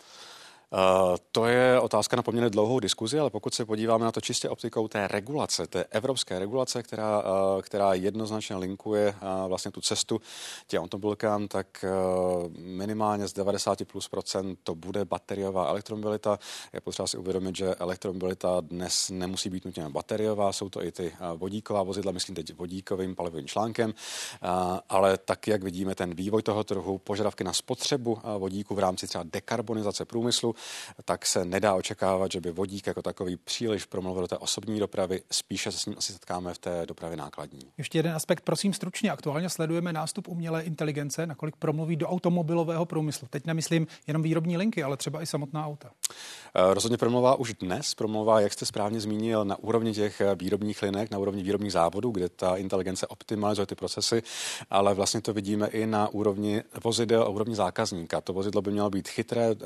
[0.71, 4.49] Uh, to je otázka na poměrně dlouhou diskuzi, ale pokud se podíváme na to čistě
[4.49, 10.21] optikou té regulace, té evropské regulace, která, uh, která jednoznačně linkuje uh, vlastně tu cestu
[10.67, 11.85] těm automobilkám, tak
[12.57, 16.39] minimálně z 90 plus procent to bude bateriová elektromobilita.
[16.73, 21.13] Je potřeba si uvědomit, že elektromobilita dnes nemusí být nutně bateriová, jsou to i ty
[21.35, 23.93] vodíková vozidla, myslím teď vodíkovým palivovým článkem,
[24.89, 29.23] ale tak, jak vidíme ten vývoj toho trhu, požadavky na spotřebu vodíku v rámci třeba
[29.27, 30.54] dekarbonizace průmyslu,
[31.05, 35.21] tak se nedá očekávat, že by vodík jako takový příliš promluvil do té osobní dopravy,
[35.31, 37.61] spíše se s ním asi setkáme v té dopravě nákladní.
[37.77, 39.11] Ještě jeden aspekt, prosím stručně.
[39.11, 43.27] Aktuálně sledujeme nástup umělé inteligence, nakolik promluví do automobilového průmyslu.
[43.29, 45.91] Teď nemyslím jenom výrobní linky, ale třeba i samotná auta.
[46.55, 50.81] Eh, rozhodně promluvá už dnes, promluvá, jak jste správně zmínil, na úrovni těch eh, výrobních
[50.81, 54.23] linek, na úrovni výrobních závodů, kde ta inteligence optimalizuje ty procesy,
[54.69, 58.21] ale vlastně to vidíme i na úrovni vozidel a úrovni zákazníka.
[58.21, 59.57] To vozidlo by mělo být chytré, uh,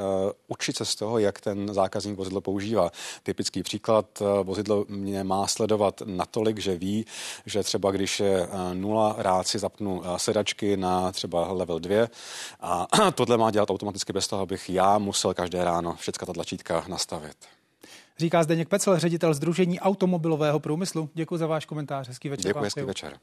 [0.48, 2.92] učit se z toho, jak ten zákazník vozidlo používá.
[3.24, 7.06] Typický příklad, uh, vozidlo mě má sledovat natolik, že ví,
[7.46, 12.08] že třeba když je uh, nula, rád si zapnu sedačky na třeba level 2
[12.60, 16.84] a tohle má dělat automaticky bez toho, abych já musel každé ráno všechna ta tlačítka
[16.88, 17.36] nastavit.
[18.18, 21.10] Říká Zdeněk Pecel, ředitel Združení automobilového průmyslu.
[21.14, 22.08] Děkuji za váš komentář.
[22.08, 22.50] Hezký večer.
[22.50, 23.20] Děkuji, hezký večer.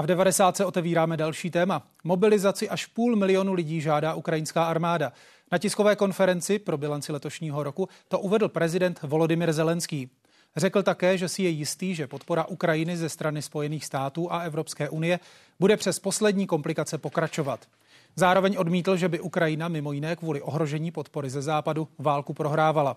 [0.00, 0.56] A v 90.
[0.56, 1.82] se otevíráme další téma.
[2.04, 5.12] Mobilizaci až půl milionu lidí žádá ukrajinská armáda.
[5.52, 10.10] Na tiskové konferenci pro bilanci letošního roku to uvedl prezident Volodymyr Zelenský.
[10.56, 14.88] Řekl také, že si je jistý, že podpora Ukrajiny ze strany Spojených států a Evropské
[14.88, 15.20] unie
[15.58, 17.60] bude přes poslední komplikace pokračovat.
[18.16, 22.96] Zároveň odmítl, že by Ukrajina mimo jiné kvůli ohrožení podpory ze západu válku prohrávala.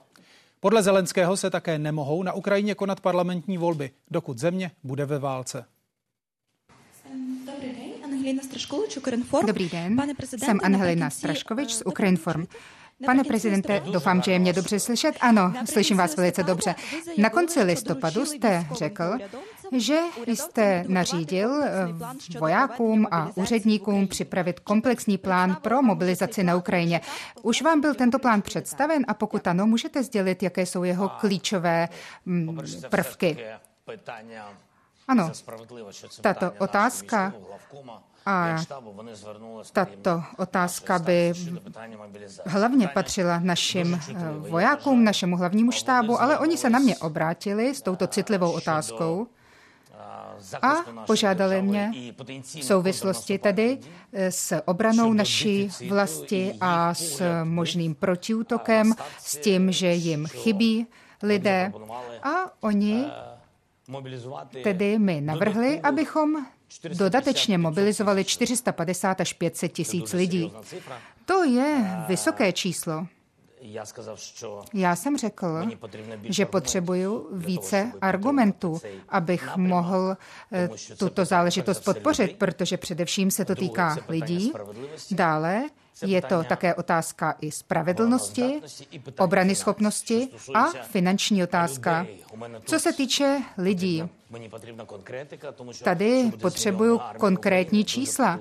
[0.59, 5.65] Podle Zelenského se také nemohou na Ukrajině konat parlamentní volby, dokud země bude ve válce.
[9.47, 10.01] Dobrý den,
[10.37, 12.45] jsem Angelina Straškovič z Ukrainform.
[13.05, 15.15] Pane prezidente, doufám, že je mě dobře slyšet.
[15.21, 16.75] Ano, slyším vás velice dobře.
[17.17, 19.17] Na konci listopadu jste řekl,
[19.71, 21.87] že jste nařídil eh,
[22.39, 27.01] vojákům a úředníkům připravit komplexní plán pro mobilizaci na Ukrajině.
[27.41, 31.89] Už vám byl tento plán představen a pokud ano, můžete sdělit, jaké jsou jeho klíčové
[32.25, 33.37] mm, prvky?
[35.07, 35.31] Ano,
[36.21, 37.33] tato otázka
[38.25, 38.57] a
[39.73, 41.33] tato otázka by
[42.45, 44.15] hlavně patřila našim eh,
[44.49, 49.27] vojákům, našemu hlavnímu štábu, ale oni se na mě obrátili s touto citlivou otázkou
[50.61, 50.73] a
[51.07, 51.91] požádali mě
[52.41, 53.79] v souvislosti tedy
[54.13, 60.87] eh, s obranou naší vlasti a s možným protiútokem, s tím, že jim chybí
[61.23, 61.73] lidé
[62.23, 63.05] a oni
[64.63, 66.45] tedy mi navrhli, abychom
[66.97, 70.53] dodatečně mobilizovali 450 až 500 tisíc lidí.
[71.25, 73.07] To je vysoké číslo.
[74.73, 75.47] Já jsem řekl,
[76.23, 80.17] že potřebuju více argumentů, abych mohl
[80.51, 84.53] eh, tuto záležitost podpořit, protože především se to týká lidí.
[85.11, 85.63] Dále
[86.01, 88.61] je to také otázka i spravedlnosti,
[89.19, 92.07] obrany schopnosti a finanční otázka.
[92.65, 94.03] Co se týče lidí,
[95.83, 98.39] tady potřebuju konkrétní čísla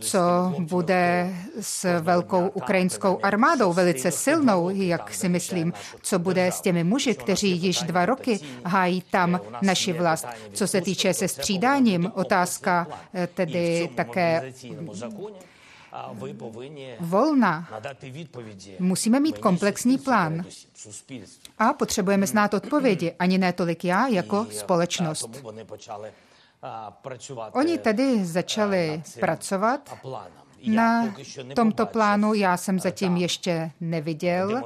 [0.00, 6.84] co bude s velkou ukrajinskou armádou, velice silnou, jak si myslím, co bude s těmi
[6.84, 10.26] muži, kteří již dva roky hájí tam naši vlast.
[10.52, 14.52] Co se týče se střídáním, otázka eh, tedy také
[17.00, 17.68] volna.
[18.78, 20.44] Musíme mít komplexní plán.
[21.58, 25.44] A potřebujeme znát odpovědi, ani ne tolik já, jako společnost.
[27.52, 29.98] Oni tedy začali pracovat
[30.66, 31.14] na
[31.54, 34.62] tomto plánu já jsem zatím ještě neviděl.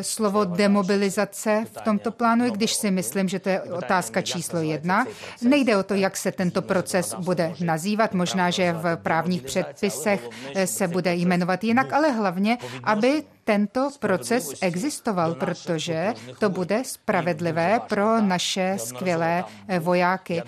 [0.00, 5.06] Slovo demobilizace v tomto plánu, i když si myslím, že to je otázka číslo jedna.
[5.42, 10.28] Nejde o to, jak se tento proces bude nazývat, možná, že v právních předpisech
[10.64, 18.20] se bude jmenovat jinak, ale hlavně, aby tento proces existoval, protože to bude spravedlivé pro
[18.20, 19.44] naše skvělé
[19.78, 20.42] vojáky.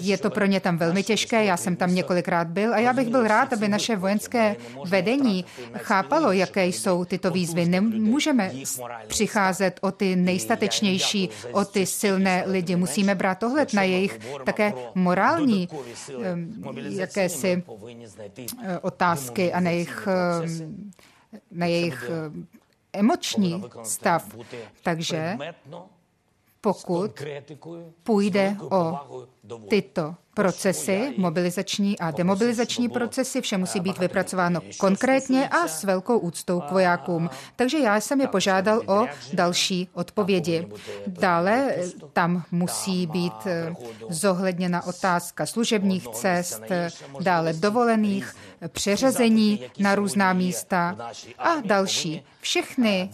[0.00, 3.08] Je to pro ně tam velmi těžké, já jsem tam několikrát byl a já bych
[3.08, 5.44] byl rád, aby naše vojenské vedení
[5.76, 7.66] chápalo, jaké jsou tyto výzvy.
[7.66, 8.52] Nemůžeme
[9.06, 12.76] přicházet o ty nejstatečnější, o ty silné lidi.
[12.76, 15.68] Musíme brát ohled na jejich také morální
[16.88, 17.62] jakési
[18.62, 20.08] eh, otázky a na jejich
[21.50, 22.58] na jejich eh,
[22.92, 24.36] emoční stav.
[24.82, 25.38] Takže
[26.60, 27.22] pokud
[28.02, 28.98] půjde o
[29.68, 36.60] tyto procesy, mobilizační a demobilizační procesy, vše musí být vypracováno konkrétně a s velkou úctou
[36.60, 37.30] k vojákům.
[37.56, 40.68] Takže já jsem je požádal o další odpovědi.
[41.06, 41.74] Dále
[42.12, 43.74] tam musí být eh,
[44.08, 46.62] zohledněna otázka služebních cest,
[47.20, 48.34] dále dovolených,
[48.68, 50.96] přeřazení na různá místa
[51.38, 52.22] a další.
[52.40, 53.10] Všechny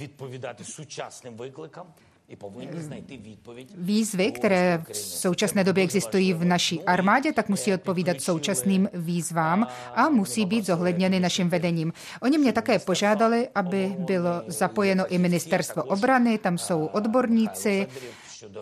[3.76, 10.08] Výzvy, které v současné době existují v naší armádě, tak musí odpovídat současným výzvám a
[10.08, 11.92] musí být zohledněny naším vedením.
[12.22, 17.86] Oni mě také požádali, aby bylo zapojeno i ministerstvo obrany, tam jsou odborníci,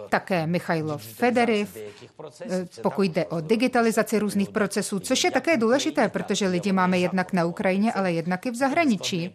[0.09, 6.47] také Michailo Federiv, eh, pokud jde o digitalizaci různých procesů, což je také důležité, protože
[6.47, 9.35] lidi máme jednak na Ukrajině, ale jednak i v zahraničí.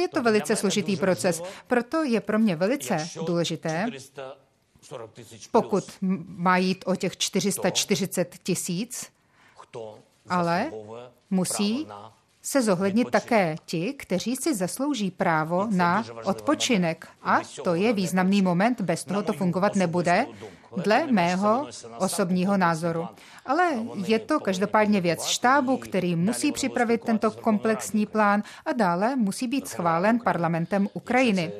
[0.00, 3.86] Je to velice složitý proces, proto je pro mě velice důležité,
[5.50, 5.84] pokud
[6.26, 9.06] má jít o těch 440 tisíc,
[10.28, 10.70] ale
[11.30, 11.86] musí
[12.42, 17.08] se zohlednit také ti, kteří si zaslouží právo na odpočinek.
[17.22, 20.26] A to je významný moment, bez toho to fungovat nebude
[20.76, 21.66] dle mého
[21.98, 23.08] osobního názoru.
[23.46, 23.70] Ale
[24.06, 29.68] je to každopádně věc štábu, který musí připravit tento komplexní plán a dále musí být
[29.68, 31.52] schválen parlamentem Ukrajiny.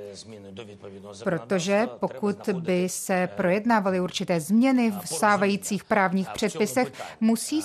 [1.25, 7.63] Protože pokud by se projednávaly určité změny v sávajících právních předpisech, musí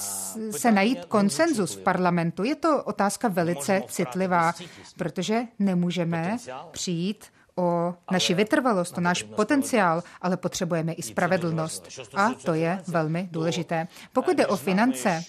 [0.52, 2.44] se najít konsenzus v parlamentu.
[2.44, 4.54] Je to otázka velice citlivá,
[4.98, 6.38] protože nemůžeme
[6.72, 7.26] přijít
[7.56, 12.00] o naši vytrvalost, o náš potenciál, ale potřebujeme i spravedlnost.
[12.16, 13.88] A to je velmi důležité.
[14.14, 15.24] Pokud jde o finance,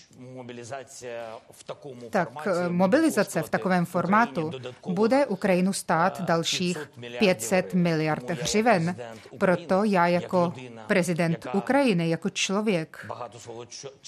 [2.10, 4.50] tak mobilizace v takovém formátu
[4.88, 8.96] bude Ukrajinu stát dalších 500 miliard hřiven.
[9.38, 10.52] Proto já jako
[10.86, 13.06] prezident Ukrajiny, jako člověk,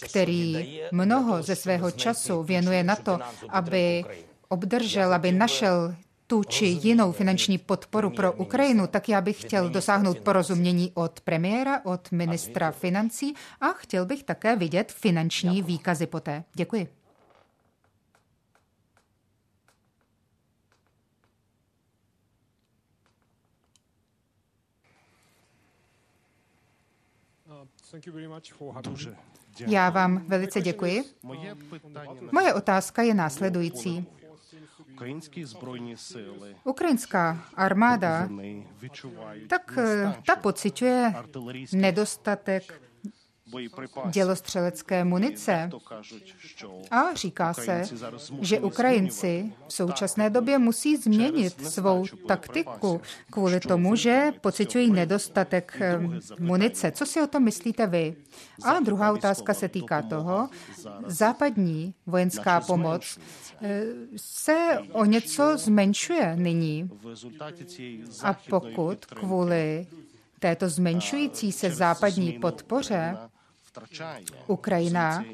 [0.08, 4.04] který mnoho ze svého času věnuje na to, aby
[4.48, 5.94] obdržel, aby našel
[6.28, 11.84] tu či jinou finanční podporu pro Ukrajinu, tak já bych chtěl dosáhnout porozumění od premiéra,
[11.84, 16.44] od ministra financí a chtěl bych také vidět finanční výkazy poté.
[16.54, 16.88] Děkuji.
[29.66, 31.04] Já vám velice děkuji.
[32.32, 34.17] Moje otázka je následující.
[36.64, 38.28] Ukrajinská armáda,
[39.48, 41.14] tak eh, ta pociťuje
[41.72, 42.64] nedostatek
[44.10, 45.70] dělostřelecké munice.
[46.90, 47.82] A říká se,
[48.40, 56.00] že Ukrajinci v současné době musí změnit svou taktiku kvůli tomu, že pocitují nedostatek eh,
[56.40, 56.90] munice.
[56.90, 58.16] Co si o tom myslíte vy?
[58.64, 60.48] A druhá otázka se týká toho,
[61.06, 63.18] západní vojenská pomoc
[63.62, 63.82] eh,
[64.16, 66.90] se o něco zmenšuje nyní.
[68.22, 69.86] A pokud kvůli
[70.38, 73.16] této zmenšující se západní podpoře
[74.46, 75.24] Ukrajina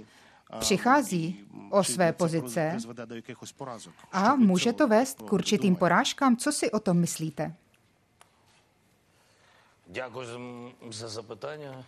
[0.58, 2.76] přichází o své pozice
[4.12, 6.36] a může to vést k určitým porážkám.
[6.36, 7.54] Co si o tom myslíte?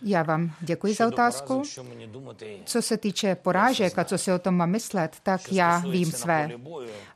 [0.01, 1.63] Já vám děkuji za otázku.
[2.65, 6.49] Co se týče porážek a co si o tom mám myslet, tak já vím své.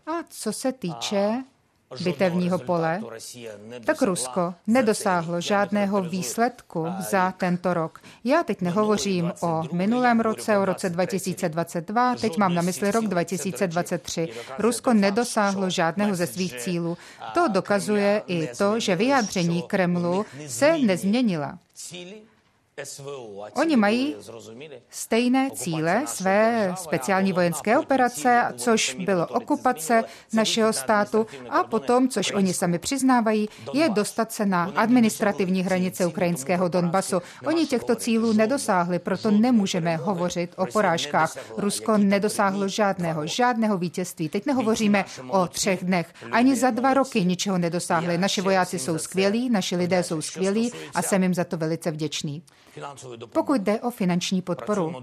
[0.08, 1.44] A co se týče
[2.04, 3.02] bitevního pole,
[3.86, 8.00] tak Rusko nedosáhlo žádného výsledku za tento rok.
[8.24, 14.30] Já teď nehovořím o minulém roce, o roce 2022, teď mám na mysli rok 2023.
[14.60, 16.98] Rusko nedosáhlo žádného ze svých cílů.
[17.34, 21.58] To dokazuje i to, že vyjádření Kremlu se nezměnila.
[23.54, 24.16] Oni mají
[24.90, 32.54] stejné cíle své speciální vojenské operace, což bylo okupace našeho státu a potom, což oni
[32.54, 37.22] sami přiznávají, je dostat se na administrativní hranice ukrajinského Donbasu.
[37.46, 41.38] Oni těchto cílů nedosáhli, proto nemůžeme hovořit o porážkách.
[41.58, 44.30] Rusko nedosáhlo žádného, žádného vítězství.
[44.30, 46.14] Teď nehovoříme o třech dnech.
[46.32, 48.18] Ani za dva roky ničeho nedosáhli.
[48.18, 52.44] Naši vojáci jsou skvělí, naši lidé jsou skvělí a jsem jim za to velice vděčný.
[53.34, 54.94] Pokud jde o finanční podporu,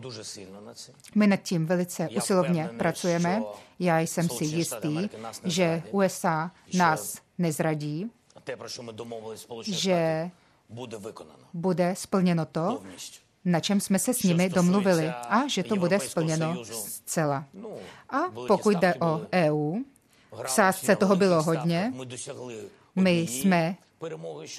[1.14, 3.42] my nad tím velice usilovně pracujeme.
[3.78, 5.08] Já jsem si jistý,
[5.44, 8.10] že USA nás nezradí,
[9.62, 10.30] že
[11.54, 12.82] bude splněno to,
[13.44, 17.44] na čem jsme se s nimi domluvili a že to bude splněno zcela.
[18.10, 19.76] A pokud jde o EU,
[20.44, 21.92] v sázce toho bylo hodně.
[22.96, 23.76] My jsme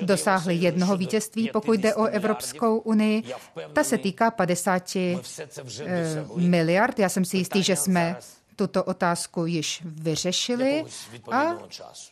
[0.02, 3.23] dosáhli jednoho vítězství, pokud jde o Evropskou unii.
[3.73, 5.19] Ta se týká 50 eh,
[6.36, 6.99] miliard.
[6.99, 8.17] Já jsem si jistý, že jsme
[8.59, 10.85] tuto otázku již vyřešili
[11.31, 11.55] a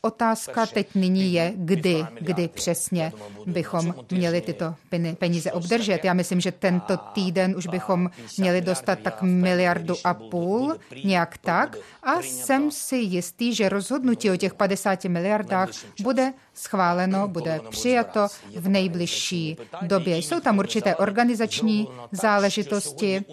[0.01, 3.11] otázka teď nyní je, kdy, kdy přesně
[3.45, 4.75] bychom měli tyto
[5.19, 6.05] peníze obdržet.
[6.05, 11.77] Já myslím, že tento týden už bychom měli dostat tak miliardu a půl, nějak tak.
[12.03, 15.69] A jsem si jistý, že rozhodnutí o těch 50 miliardách
[16.01, 20.17] bude schváleno, bude přijato v nejbližší době.
[20.17, 23.25] Jsou tam určité organizační záležitosti,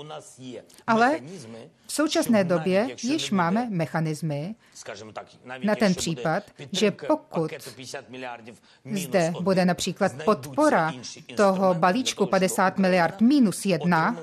[0.87, 1.21] ale
[1.95, 4.55] v současné době již máme mechanismy
[5.65, 6.43] na ten případ,
[6.73, 7.51] že pokud
[8.93, 10.93] zde bude například podpora
[11.37, 14.17] toho balíčku 50 miliard minus jedna,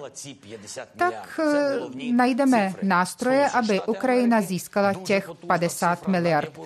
[0.98, 6.60] tak eh, najdeme nástroje, aby Ukrajina získala těch 50 miliard.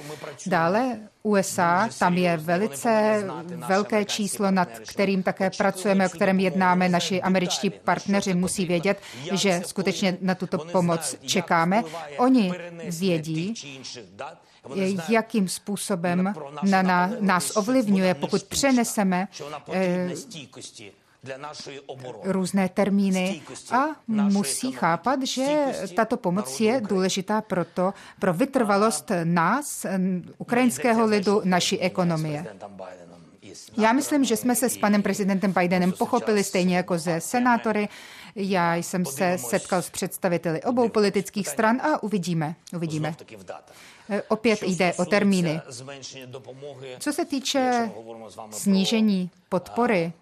[0.46, 3.24] Dále USA, tam je velice
[3.68, 6.90] velké číslo, nad kterým také pracujeme, o kterém jednáme.
[6.90, 9.02] Naši američtí partneři musí vědět,
[9.32, 11.84] že skutečně na tuto pomoc čekáme.
[12.18, 12.54] Oni
[13.00, 13.54] vědí,
[15.10, 19.28] jakým způsobem na nás ovlivňuje, pokud přeneseme
[22.24, 25.66] různé termíny a musí chápat, že
[25.96, 29.86] tato pomoc je důležitá proto, pro vytrvalost nás,
[30.38, 32.46] ukrajinského lidu, naší ekonomie.
[33.78, 37.90] Já myslím, že jsme se s panem prezidentem Bidenem pochopili stejně jako ze senátory.
[38.36, 42.56] Já jsem se setkal s představiteli obou politických stran a uvidíme.
[42.76, 43.16] Uvidíme.
[44.28, 45.62] Opět jde o termíny.
[47.00, 47.92] Co se týče
[48.52, 50.14] snížení podpory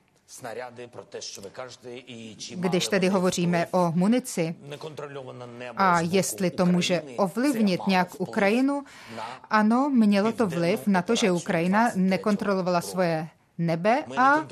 [2.56, 4.56] když tedy hovoříme o munici
[5.78, 8.84] a jestli to může ovlivnit nějak Ukrajinu,
[9.50, 14.48] ano, mělo to vliv na to, že Ukrajina nekontrolovala svoje nebe a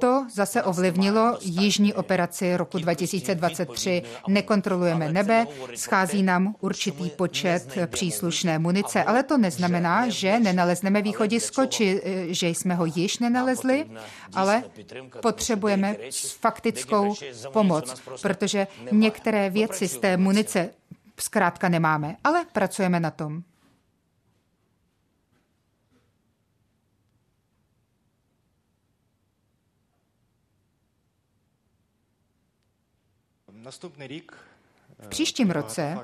[0.00, 4.02] to zase ovlivnilo jižní operaci roku 2023.
[4.28, 12.00] Nekontrolujeme nebe, schází nám určitý počet příslušné munice, ale to neznamená, že nenalezneme východisko, či
[12.04, 13.86] eh, že jsme ho již nenalezli,
[14.34, 14.62] ale
[15.22, 15.96] potřebujeme
[16.40, 17.14] faktickou
[17.52, 20.70] pomoc, protože některé věci z té munice
[21.20, 23.42] zkrátka nemáme, ale pracujeme na tom.
[35.00, 35.98] V příštím roce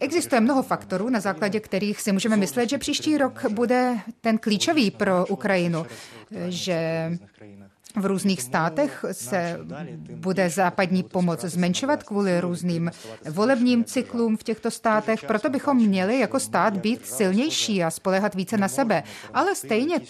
[0.00, 4.90] existuje mnoho faktorů, na základě kterých si můžeme myslet, že příští rok bude ten klíčový
[4.90, 5.86] pro Ukrajinu,
[6.48, 7.10] že
[7.96, 9.58] v různých státech se
[10.14, 12.90] bude západní pomoc zmenšovat kvůli různým
[13.30, 18.56] volebním cyklům v těchto státech, proto bychom měli jako stát být silnější a spolehat více
[18.56, 19.02] na sebe.
[19.34, 20.00] Ale stejně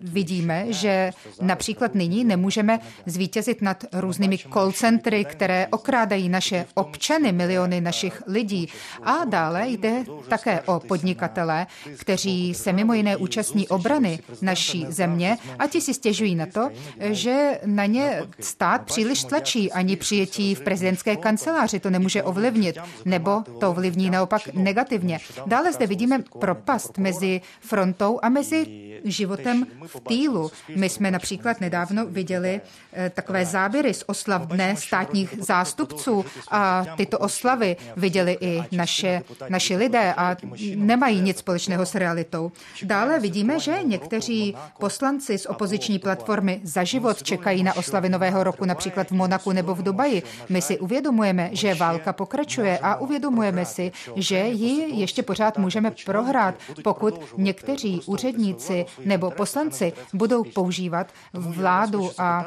[0.00, 7.80] vidíme, že například nyní nemůžeme zvítězit nad různými call centry, které okrádají naše občany, miliony
[7.80, 8.68] našich lidí.
[9.02, 11.66] A dále jde také o podnikatele,
[11.98, 16.70] kteří se mimo jiné účastní obrany naší země a ti si stěžují na to,
[17.14, 23.42] že na ně stát příliš tlačí, ani přijetí v prezidentské kanceláři to nemůže ovlivnit, nebo
[23.60, 25.18] to ovlivní naopak negativně.
[25.46, 30.50] Dále zde vidíme propast mezi frontou a mezi životem v týlu.
[30.76, 32.60] My jsme například nedávno viděli
[32.92, 39.76] eh, takové záběry z oslav dne státních zástupců a tyto oslavy viděli i naše, naši
[39.76, 40.36] lidé a
[40.74, 42.52] nemají nic společného s realitou.
[42.82, 48.64] Dále vidíme, že někteří poslanci z opoziční platformy za život čekají na oslavy Nového roku
[48.64, 50.22] například v Monaku nebo v Dubaji.
[50.48, 56.54] My si uvědomujeme, že válka pokračuje a uvědomujeme si, že ji ještě pořád můžeme prohrát,
[56.84, 62.46] pokud někteří úředníci nebo poslanci budou používat vládu a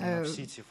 [0.00, 0.22] e,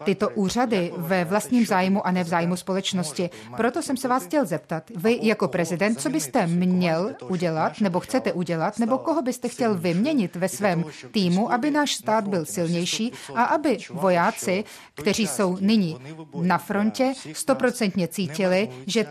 [0.03, 3.29] tyto úřady ve vlastním zájmu a ne v zájmu společnosti.
[3.57, 8.33] Proto jsem se vás chtěl zeptat, vy jako prezident, co byste měl udělat nebo chcete
[8.33, 13.43] udělat, nebo koho byste chtěl vyměnit ve svém týmu, aby náš stát byl silnější a
[13.43, 14.63] aby vojáci,
[14.93, 15.97] kteří jsou nyní
[16.41, 19.05] na frontě, stoprocentně cítili, že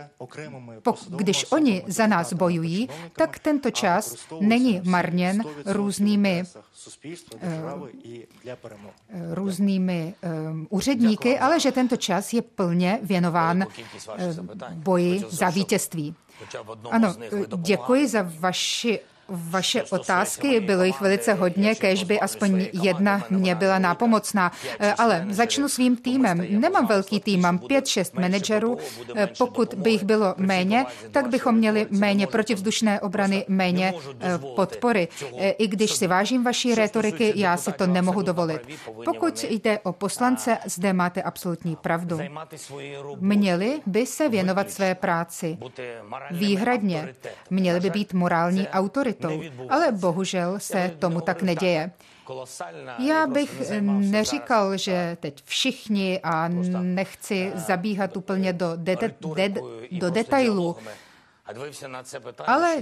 [1.09, 5.43] když oni za nás bojují, tak tento čas není marněn
[6.07, 6.43] různými
[7.41, 10.13] eh, různými
[10.49, 16.15] um, úředníky, ale že tento čas je plně věnován uh, boji za vítězství.
[16.91, 17.15] Ano,
[17.57, 18.99] děkuji za vaši
[19.29, 24.51] vaše otázky, bylo jich velice hodně, kež by aspoň jedna mě byla nápomocná.
[24.79, 26.45] Eh, ale začnu svým týmem.
[26.49, 28.77] Nemám velký tým, mám pět, šest manažerů.
[29.15, 35.07] Eh, pokud by jich bylo méně, tak bychom měli méně protivzdušné obrany, méně eh, podpory.
[35.57, 38.61] I když si vážím vaší retoriky, já si to nemohu dovolit.
[39.05, 42.19] Pokud jde o poslance, zde máte absolutní pravdu.
[43.19, 45.57] Měli by se věnovat své práci.
[46.31, 47.15] Výhradně.
[47.49, 48.67] Měli by být morální
[49.25, 49.67] autoritou.
[49.69, 51.91] Ale bohužel se tomu tak neděje.
[52.99, 53.71] Já bych
[54.11, 56.47] neříkal, že teď všichni a
[56.81, 59.61] nechci zabíhat úplně do, de- de- de-
[59.91, 60.75] do detailů,
[62.47, 62.75] ale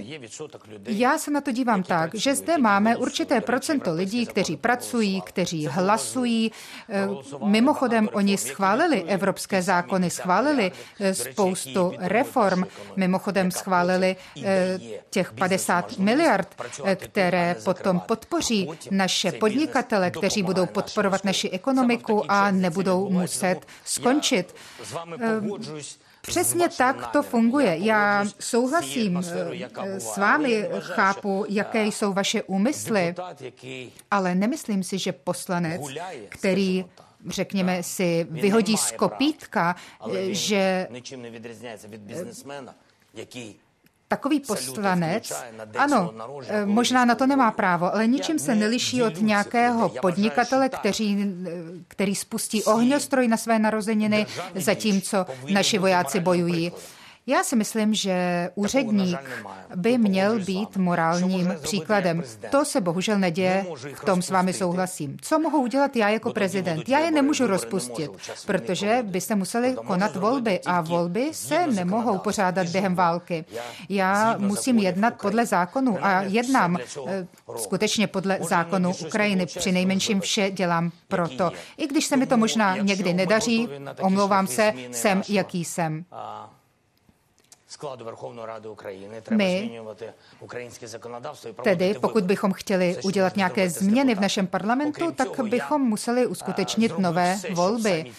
[0.87, 5.67] já se na to dívám tak, že zde máme určité procento lidí, kteří pracují, kteří
[5.67, 6.51] hlasují.
[6.89, 7.07] Eh,
[7.45, 12.63] mimochodem, oni schválili evropské zákony, schválili eh, spoustu reform.
[12.95, 16.55] Mimochodem schválili eh, těch 50 miliard,
[16.95, 24.55] které potom podpoří naše podnikatele, kteří budou podporovat naši ekonomiku a nebudou muset skončit.
[26.27, 27.77] Přesně tak to funguje.
[27.77, 33.15] Já souhlasím eh, s vámi, chápu, jaké jsou vaše úmysly,
[34.11, 35.81] ale nemyslím si, že poslanec,
[36.29, 36.85] který
[37.27, 39.75] řekněme si, vyhodí z kopítka,
[40.29, 40.87] že
[44.07, 45.33] takový poslanec,
[45.77, 46.13] ano,
[46.47, 51.51] eh, možná na to nemá právo, ale ničím se neliší od nějakého podnikatele, který, eh,
[51.87, 54.25] který spustí ohňostroj na své narozeniny,
[54.55, 56.71] zatímco naši vojáci bojují.
[57.27, 59.19] Já si myslím, že úředník
[59.75, 62.23] by měl být morálním příkladem.
[62.51, 63.65] To se bohužel neděje,
[63.95, 65.17] v tom s vámi souhlasím.
[65.21, 66.89] Co mohu udělat já jako prezident?
[66.89, 68.11] Já je nemůžu rozpustit,
[68.45, 73.45] protože by se museli konat volby a volby se nemohou pořádat během války.
[73.89, 79.45] Já musím jednat podle zákonu a jednám eh, skutečně podle zákonu Ukrajiny.
[79.45, 81.51] Při nejmenším vše dělám proto.
[81.77, 83.69] I když se mi to možná někdy nedaří,
[84.01, 86.05] omlouvám se, jsem jaký jsem
[88.45, 89.21] rady Ukrajiny.
[89.29, 89.79] My,
[90.39, 91.53] ukrajinské zákonodavství.
[91.63, 97.39] Tedy, pokud bychom chtěli udělat nějaké změny v našem parlamentu, tak bychom museli uskutečnit nové
[97.53, 98.11] volby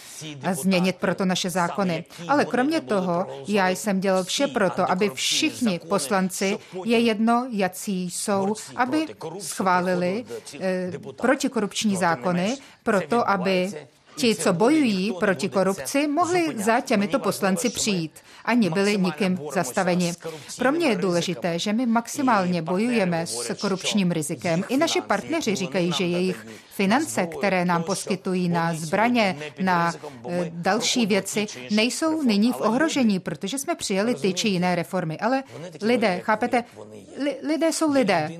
[0.43, 2.05] a změnit proto naše zákony.
[2.27, 8.55] Ale kromě toho, já jsem dělal vše proto, aby všichni poslanci, je jedno, jací jsou,
[8.75, 9.05] aby
[9.39, 10.25] schválili
[10.59, 13.71] eh, protikorupční zákony, proto aby
[14.17, 18.11] Ti, co bojují proti korupci, mohli za těmito poslanci přijít.
[18.45, 20.13] Ani byli nikým zastaveni.
[20.57, 24.63] Pro mě je důležité, že my maximálně bojujeme s korupčním rizikem.
[24.69, 29.93] I naši partneři říkají, že jejich finance, které nám poskytují na zbraně, na
[30.29, 35.19] eh, další věci, nejsou nyní v ohrožení, protože jsme přijeli ty či jiné reformy.
[35.19, 35.43] Ale
[35.81, 36.63] lidé, chápete,
[37.17, 38.31] li, lidé jsou lidé.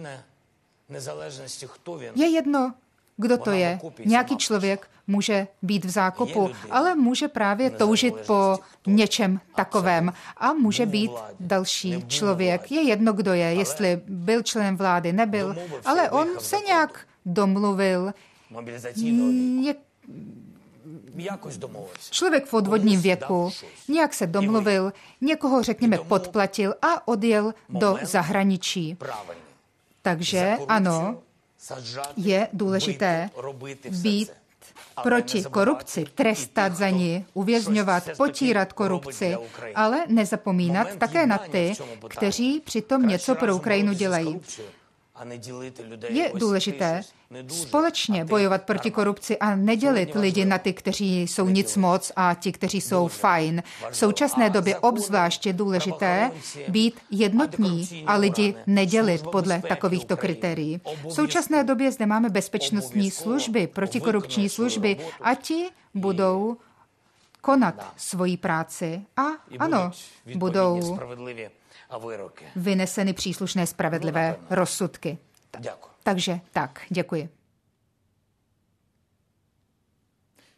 [2.15, 2.73] Je jedno,
[3.17, 3.79] kdo to je.
[4.05, 10.85] Nějaký člověk může být v zákopu, ale může právě toužit po něčem takovém a může
[10.85, 12.71] být další člověk.
[12.71, 15.55] Je jedno, kdo je, jestli byl členem vlády, nebyl,
[15.85, 18.13] ale on se nějak domluvil.
[18.95, 19.75] Ně...
[22.11, 23.51] Člověk v odvodním věku
[23.87, 28.97] nějak se domluvil, někoho, řekněme, podplatil a odjel do zahraničí.
[30.01, 31.19] Takže ano,
[32.17, 33.29] je důležité
[33.89, 34.31] být
[35.03, 39.37] proti korupci, trestat za ní, uvězňovat, potírat korupci,
[39.75, 41.73] ale nezapomínat také na ty,
[42.07, 44.41] kteří přitom něco pro Ukrajinu dělají.
[46.09, 47.01] Je důležité
[47.47, 52.51] společně bojovat proti korupci a nedělit lidi na ty, kteří jsou nic moc a ti,
[52.51, 53.63] kteří jsou fajn.
[53.89, 56.31] V současné době obzvláště důležité
[56.67, 60.81] být jednotní a lidi nedělit podle takovýchto kritérií.
[61.07, 66.57] V současné době zde máme bezpečnostní služby, protikorupční služby a ti budou
[67.41, 69.01] konat svoji práci.
[69.17, 69.23] A
[69.59, 69.91] ano,
[70.35, 70.99] budou
[72.55, 75.17] vyneseny příslušné spravedlivé rozsudky.
[76.03, 77.29] Takže tak, děkuji.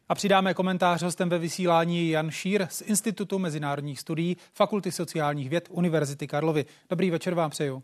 [0.09, 5.67] A přidáme komentář hostem ve vysílání Jan Šír z Institutu mezinárodních studií Fakulty sociálních věd
[5.71, 6.65] Univerzity Karlovy.
[6.89, 7.83] Dobrý večer vám přeju.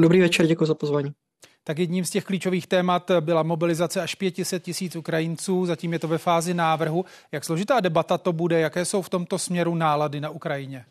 [0.00, 1.12] Dobrý večer, děkuji za pozvání.
[1.64, 5.66] Tak jedním z těch klíčových témat byla mobilizace až 500 tisíc Ukrajinců.
[5.66, 7.04] Zatím je to ve fázi návrhu.
[7.32, 8.60] Jak složitá debata to bude?
[8.60, 10.84] Jaké jsou v tomto směru nálady na Ukrajině?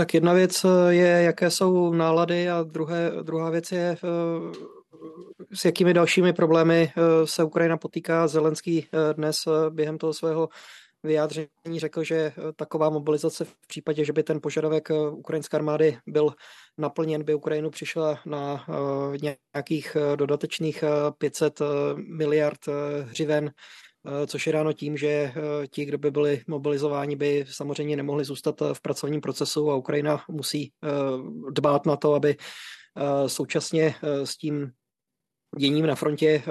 [0.00, 4.52] Tak jedna věc eh, je, jaké jsou nálady a druhé, druhá věc je, eh,
[5.54, 8.28] s jakými dalšími problémy eh, se Ukrajina potýká.
[8.28, 8.86] Zelenský
[9.16, 9.36] dnes
[9.70, 10.48] během toho svého
[11.02, 16.34] vyjádření řekl, že taková mobilizace v případě, že by ten požadavek ukrajinské armády byl
[16.78, 18.66] naplněn, by Ukrajinu přišla na
[19.22, 20.84] nějakých dodatečných
[21.18, 21.60] 500
[21.96, 22.60] miliard
[23.02, 23.50] hřiven
[24.26, 25.32] což je dáno tím, že eh,
[25.66, 30.24] ti, kdo by byli mobilizováni, by samozřejmě nemohli zůstat eh, v pracovním procesu a Ukrajina
[30.28, 30.72] musí
[31.50, 32.36] dbát na to, aby
[33.26, 34.72] současně s tím
[35.58, 36.42] děním na frontě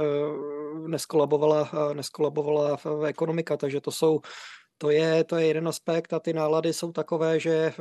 [0.88, 2.78] neskolabovala, neskolabovala
[3.08, 4.20] ekonomika, takže to jsou
[4.78, 7.74] to je, to je jeden aspekt a ty nálady jsou takové, že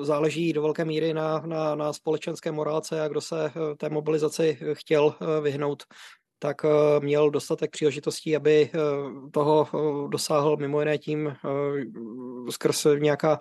[0.00, 5.14] záleží do velké míry na, na, na společenské morálce a kdo se té mobilizaci chtěl
[5.42, 5.82] vyhnout,
[6.42, 8.78] tak eh, měl dostatek příležitostí, aby eh,
[9.30, 11.36] toho eh, dosáhl mimo jiné tím
[12.50, 13.38] skrz nějaká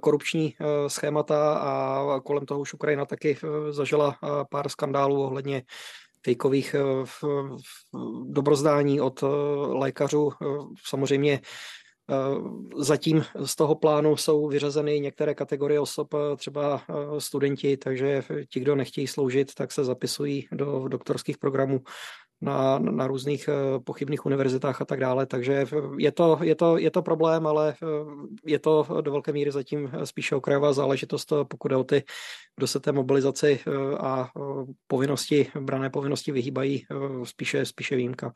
[0.00, 0.56] korupční
[0.86, 3.38] schémata a kolem toho už Ukrajina taky
[3.70, 4.18] zažila
[4.50, 5.62] pár skandálů ohledně
[6.24, 6.76] fejkových
[8.24, 9.24] dobrozdání od
[9.72, 10.32] lékařů.
[10.86, 11.40] Samozřejmě
[12.76, 16.82] Zatím z toho plánu jsou vyřazeny některé kategorie osob, třeba
[17.18, 21.80] studenti, takže ti, kdo nechtějí sloužit, tak se zapisují do doktorských programů
[22.44, 25.26] na, na různých eh, pochybných univerzitách a tak dále.
[25.26, 25.66] Takže
[25.98, 27.86] je to, je, to, je to problém, ale eh,
[28.46, 32.02] je to do velké míry zatím spíše okrajová záležitost, pokud jde o ty,
[32.56, 34.30] kdo se té mobilizaci eh, a
[34.86, 36.86] povinnosti, brané povinnosti vyhýbají,
[37.24, 38.32] spíše, spíše výjimka.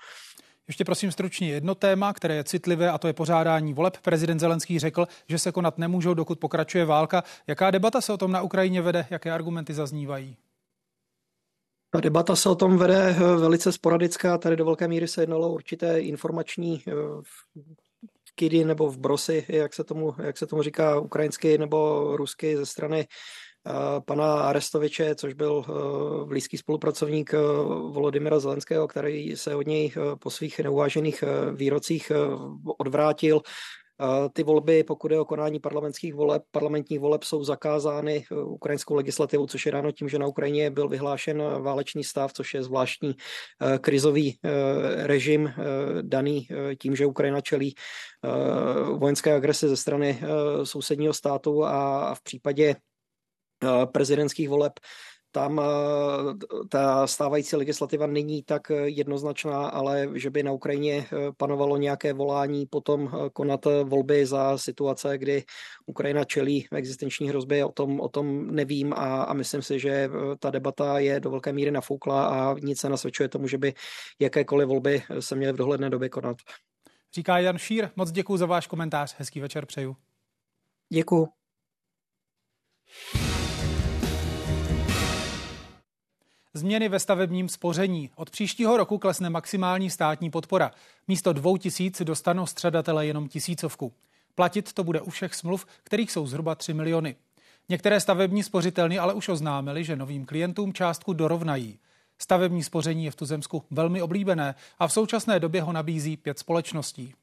[0.68, 3.96] Ještě prosím stručně jedno téma, které je citlivé, a to je pořádání voleb.
[4.02, 7.24] Prezident Zelenský řekl, že se konat nemůžou, dokud pokračuje válka.
[7.46, 9.06] Jaká debata se o tom na Ukrajině vede?
[9.10, 10.36] Jaké argumenty zaznívají?
[11.90, 14.38] Ta debata se o tom vede eh, velice sporadická.
[14.38, 16.92] Tady do velké míry se jednalo určité informační eh,
[18.34, 22.66] kidy nebo v brosy, jak se tomu, jak se tomu říká ukrajinsky nebo rusky ze
[22.66, 23.00] strany
[23.66, 25.64] eh, pana Arestoviče, což byl
[26.24, 27.32] blízký spolupracovník
[27.92, 31.24] Volodymyra Zelenského, který se od něj po svých neuvážených
[31.54, 32.12] výrocích
[32.78, 33.40] odvrátil.
[34.32, 39.46] Ty volby, pokud je o konání parlamentských voleb, parlamentních voleb, jsou zakázány eh, ukrajinskou legislativou,
[39.46, 43.78] což je ráno tím, že na Ukrajině byl vyhlášen válečný stav, což je zvláštní eh,
[43.78, 45.52] krizový eh, režim
[46.02, 47.74] daný tím, že Ukrajina čelí
[48.98, 50.20] vojenské agrese ze strany
[50.64, 52.76] sousedního státu a v případě
[53.92, 54.72] prezidentských voleb
[55.38, 55.64] tam eh,
[56.68, 62.66] ta stávající legislativa není tak jednoznačná, ale že by na Ukrajině eh, panovalo nějaké volání
[62.66, 65.44] potom eh, konat volby za situace, kdy
[65.86, 70.50] Ukrajina čelí existenční hrozbě, o tom, o tom nevím a, a myslím si, že ta
[70.50, 73.74] debata je do velké míry nafoukla a nic se nasvědčuje tomu, že by
[74.20, 76.36] jakékoliv volby se měly v dohledné době konat.
[77.14, 79.96] Říká Jan Šír, moc děkuji za váš komentář, hezký večer přeju.
[80.92, 81.28] Děkuji.
[86.58, 88.10] Změny ve stavebním spoření.
[88.16, 90.70] Od příštího roku klesne maximální státní podpora.
[91.08, 93.92] Místo dvou tisíc dostanou středatele jenom tisícovku.
[94.34, 97.16] Platit to bude u všech smluv, kterých jsou zhruba 3 miliony.
[97.68, 101.78] Některé stavební spořitelny ale už oznámili, že novým klientům částku dorovnají.
[102.18, 107.14] Stavební spoření je v Tuzemsku velmi oblíbené a v současné době ho nabízí pět společností.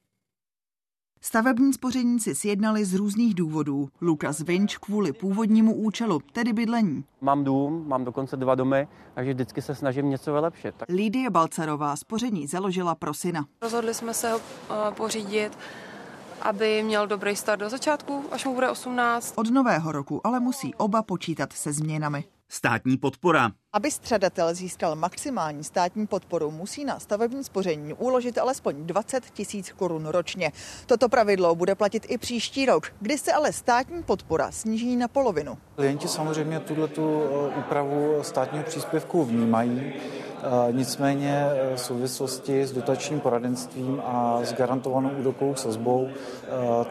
[1.26, 3.90] Stavební spoření si sjednali z různých důvodů.
[4.02, 7.04] Lukas Vinč kvůli původnímu účelu, tedy bydlení.
[7.22, 10.76] Mám dům, mám dokonce dva domy, takže vždycky se snažím něco vylepšit.
[10.90, 13.46] Lídie Balcarová spoření založila pro syna.
[13.62, 14.44] Rozhodli jsme se ho uh,
[14.94, 15.58] pořídit
[16.42, 19.34] aby měl dobrý start do začátku, až mu bude 18.
[19.38, 22.24] Od nového roku ale musí oba počítat se změnami.
[22.50, 23.52] Státní podpora.
[23.76, 30.06] Aby středatel získal maximální státní podporu, musí na stavební spoření uložit alespoň 20 tisíc korun
[30.06, 30.52] ročně.
[30.86, 35.58] Toto pravidlo bude platit i příští rok, kdy se ale státní podpora sníží na polovinu.
[35.76, 39.94] Klienti samozřejmě tuto eh, úpravu státního příspěvku vnímají.
[39.94, 46.10] Eh, nicméně eh, v souvislosti s dotačním poradenstvím a s garantovanou úrokovou sazbou,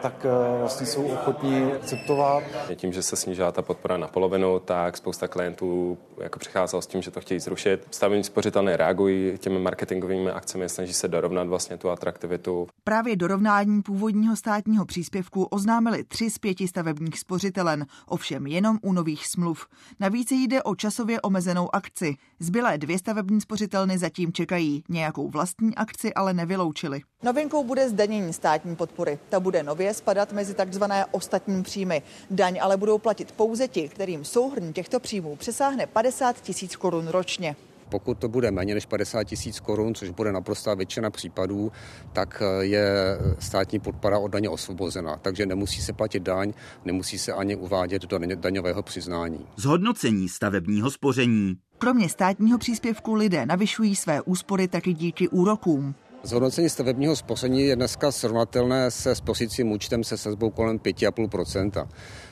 [0.01, 0.25] tak
[0.59, 2.43] vlastně jsou ochotní akceptovat.
[2.75, 6.39] Tím, že se snížila ta podpora na polovinu, tak spousta klientů jako
[6.75, 7.87] přicházelo s tím, že to chtějí zrušit.
[7.91, 12.67] Stavební spořitelné reagují těmi marketingovými akcemi, snaží se dorovnat vlastně tu atraktivitu.
[12.83, 19.27] Právě dorovnání původního státního příspěvku oznámili tři z pěti stavebních spořitelen, ovšem jenom u nových
[19.27, 19.67] smluv.
[19.99, 22.15] Navíc jde o časově omezenou akci.
[22.39, 24.83] Zbylé dvě stavební spořitelny zatím čekají.
[24.89, 27.01] Nějakou vlastní akci ale nevyloučili.
[27.23, 29.19] Novinkou bude zdanění státní podpory.
[29.29, 32.01] Ta bude nově spadat mezi takzvané ostatní příjmy.
[32.31, 37.55] Daň ale budou platit pouze ti, kterým souhrn těchto příjmů přesáhne 50 tisíc korun ročně.
[37.89, 41.71] Pokud to bude méně než 50 tisíc korun, což bude naprostá většina případů,
[42.13, 42.87] tak je
[43.39, 45.17] státní podpora od daně osvobozena.
[45.21, 46.53] Takže nemusí se platit daň,
[46.85, 49.47] nemusí se ani uvádět do daňového přiznání.
[49.55, 51.55] Zhodnocení stavebního spoření.
[51.77, 55.95] Kromě státního příspěvku lidé navyšují své úspory taky díky úrokům.
[56.23, 61.87] Zhodnocení stavebního spoření je dneska srovnatelné se spocicím účtem se sazbou kolem 5,5%,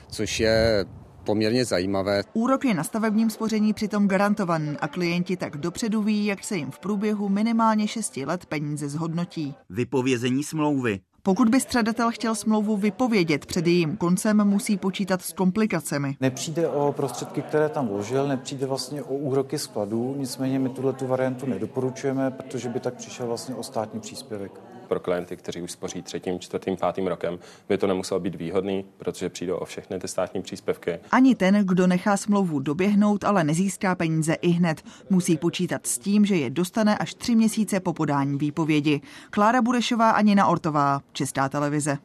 [0.08, 0.84] což je
[1.24, 2.22] poměrně zajímavé.
[2.32, 6.70] Úrok je na stavebním spoření přitom garantovaný a klienti tak dopředu ví, jak se jim
[6.70, 9.54] v průběhu minimálně 6 let peníze zhodnotí.
[9.70, 11.00] Vypovězení smlouvy.
[11.26, 16.16] Pokud by středatel chtěl smlouvu vypovědět před jejím koncem, musí počítat s komplikacemi.
[16.20, 21.06] Nepřijde o prostředky, které tam vložil, nepřijde vlastně o úroky skladů, nicméně my tuhle tu
[21.06, 26.02] variantu nedoporučujeme, protože by tak přišel vlastně o státní příspěvek pro klienty, kteří už spoří
[26.02, 30.42] třetím, čtvrtým, pátým rokem, by to nemuselo být výhodný, protože přijdou o všechny ty státní
[30.42, 30.98] příspěvky.
[31.10, 36.26] Ani ten, kdo nechá smlouvu doběhnout, ale nezíská peníze i hned, musí počítat s tím,
[36.26, 39.00] že je dostane až tři měsíce po podání výpovědi.
[39.30, 41.98] Klára Burešová, Nina Ortová, Česká televize.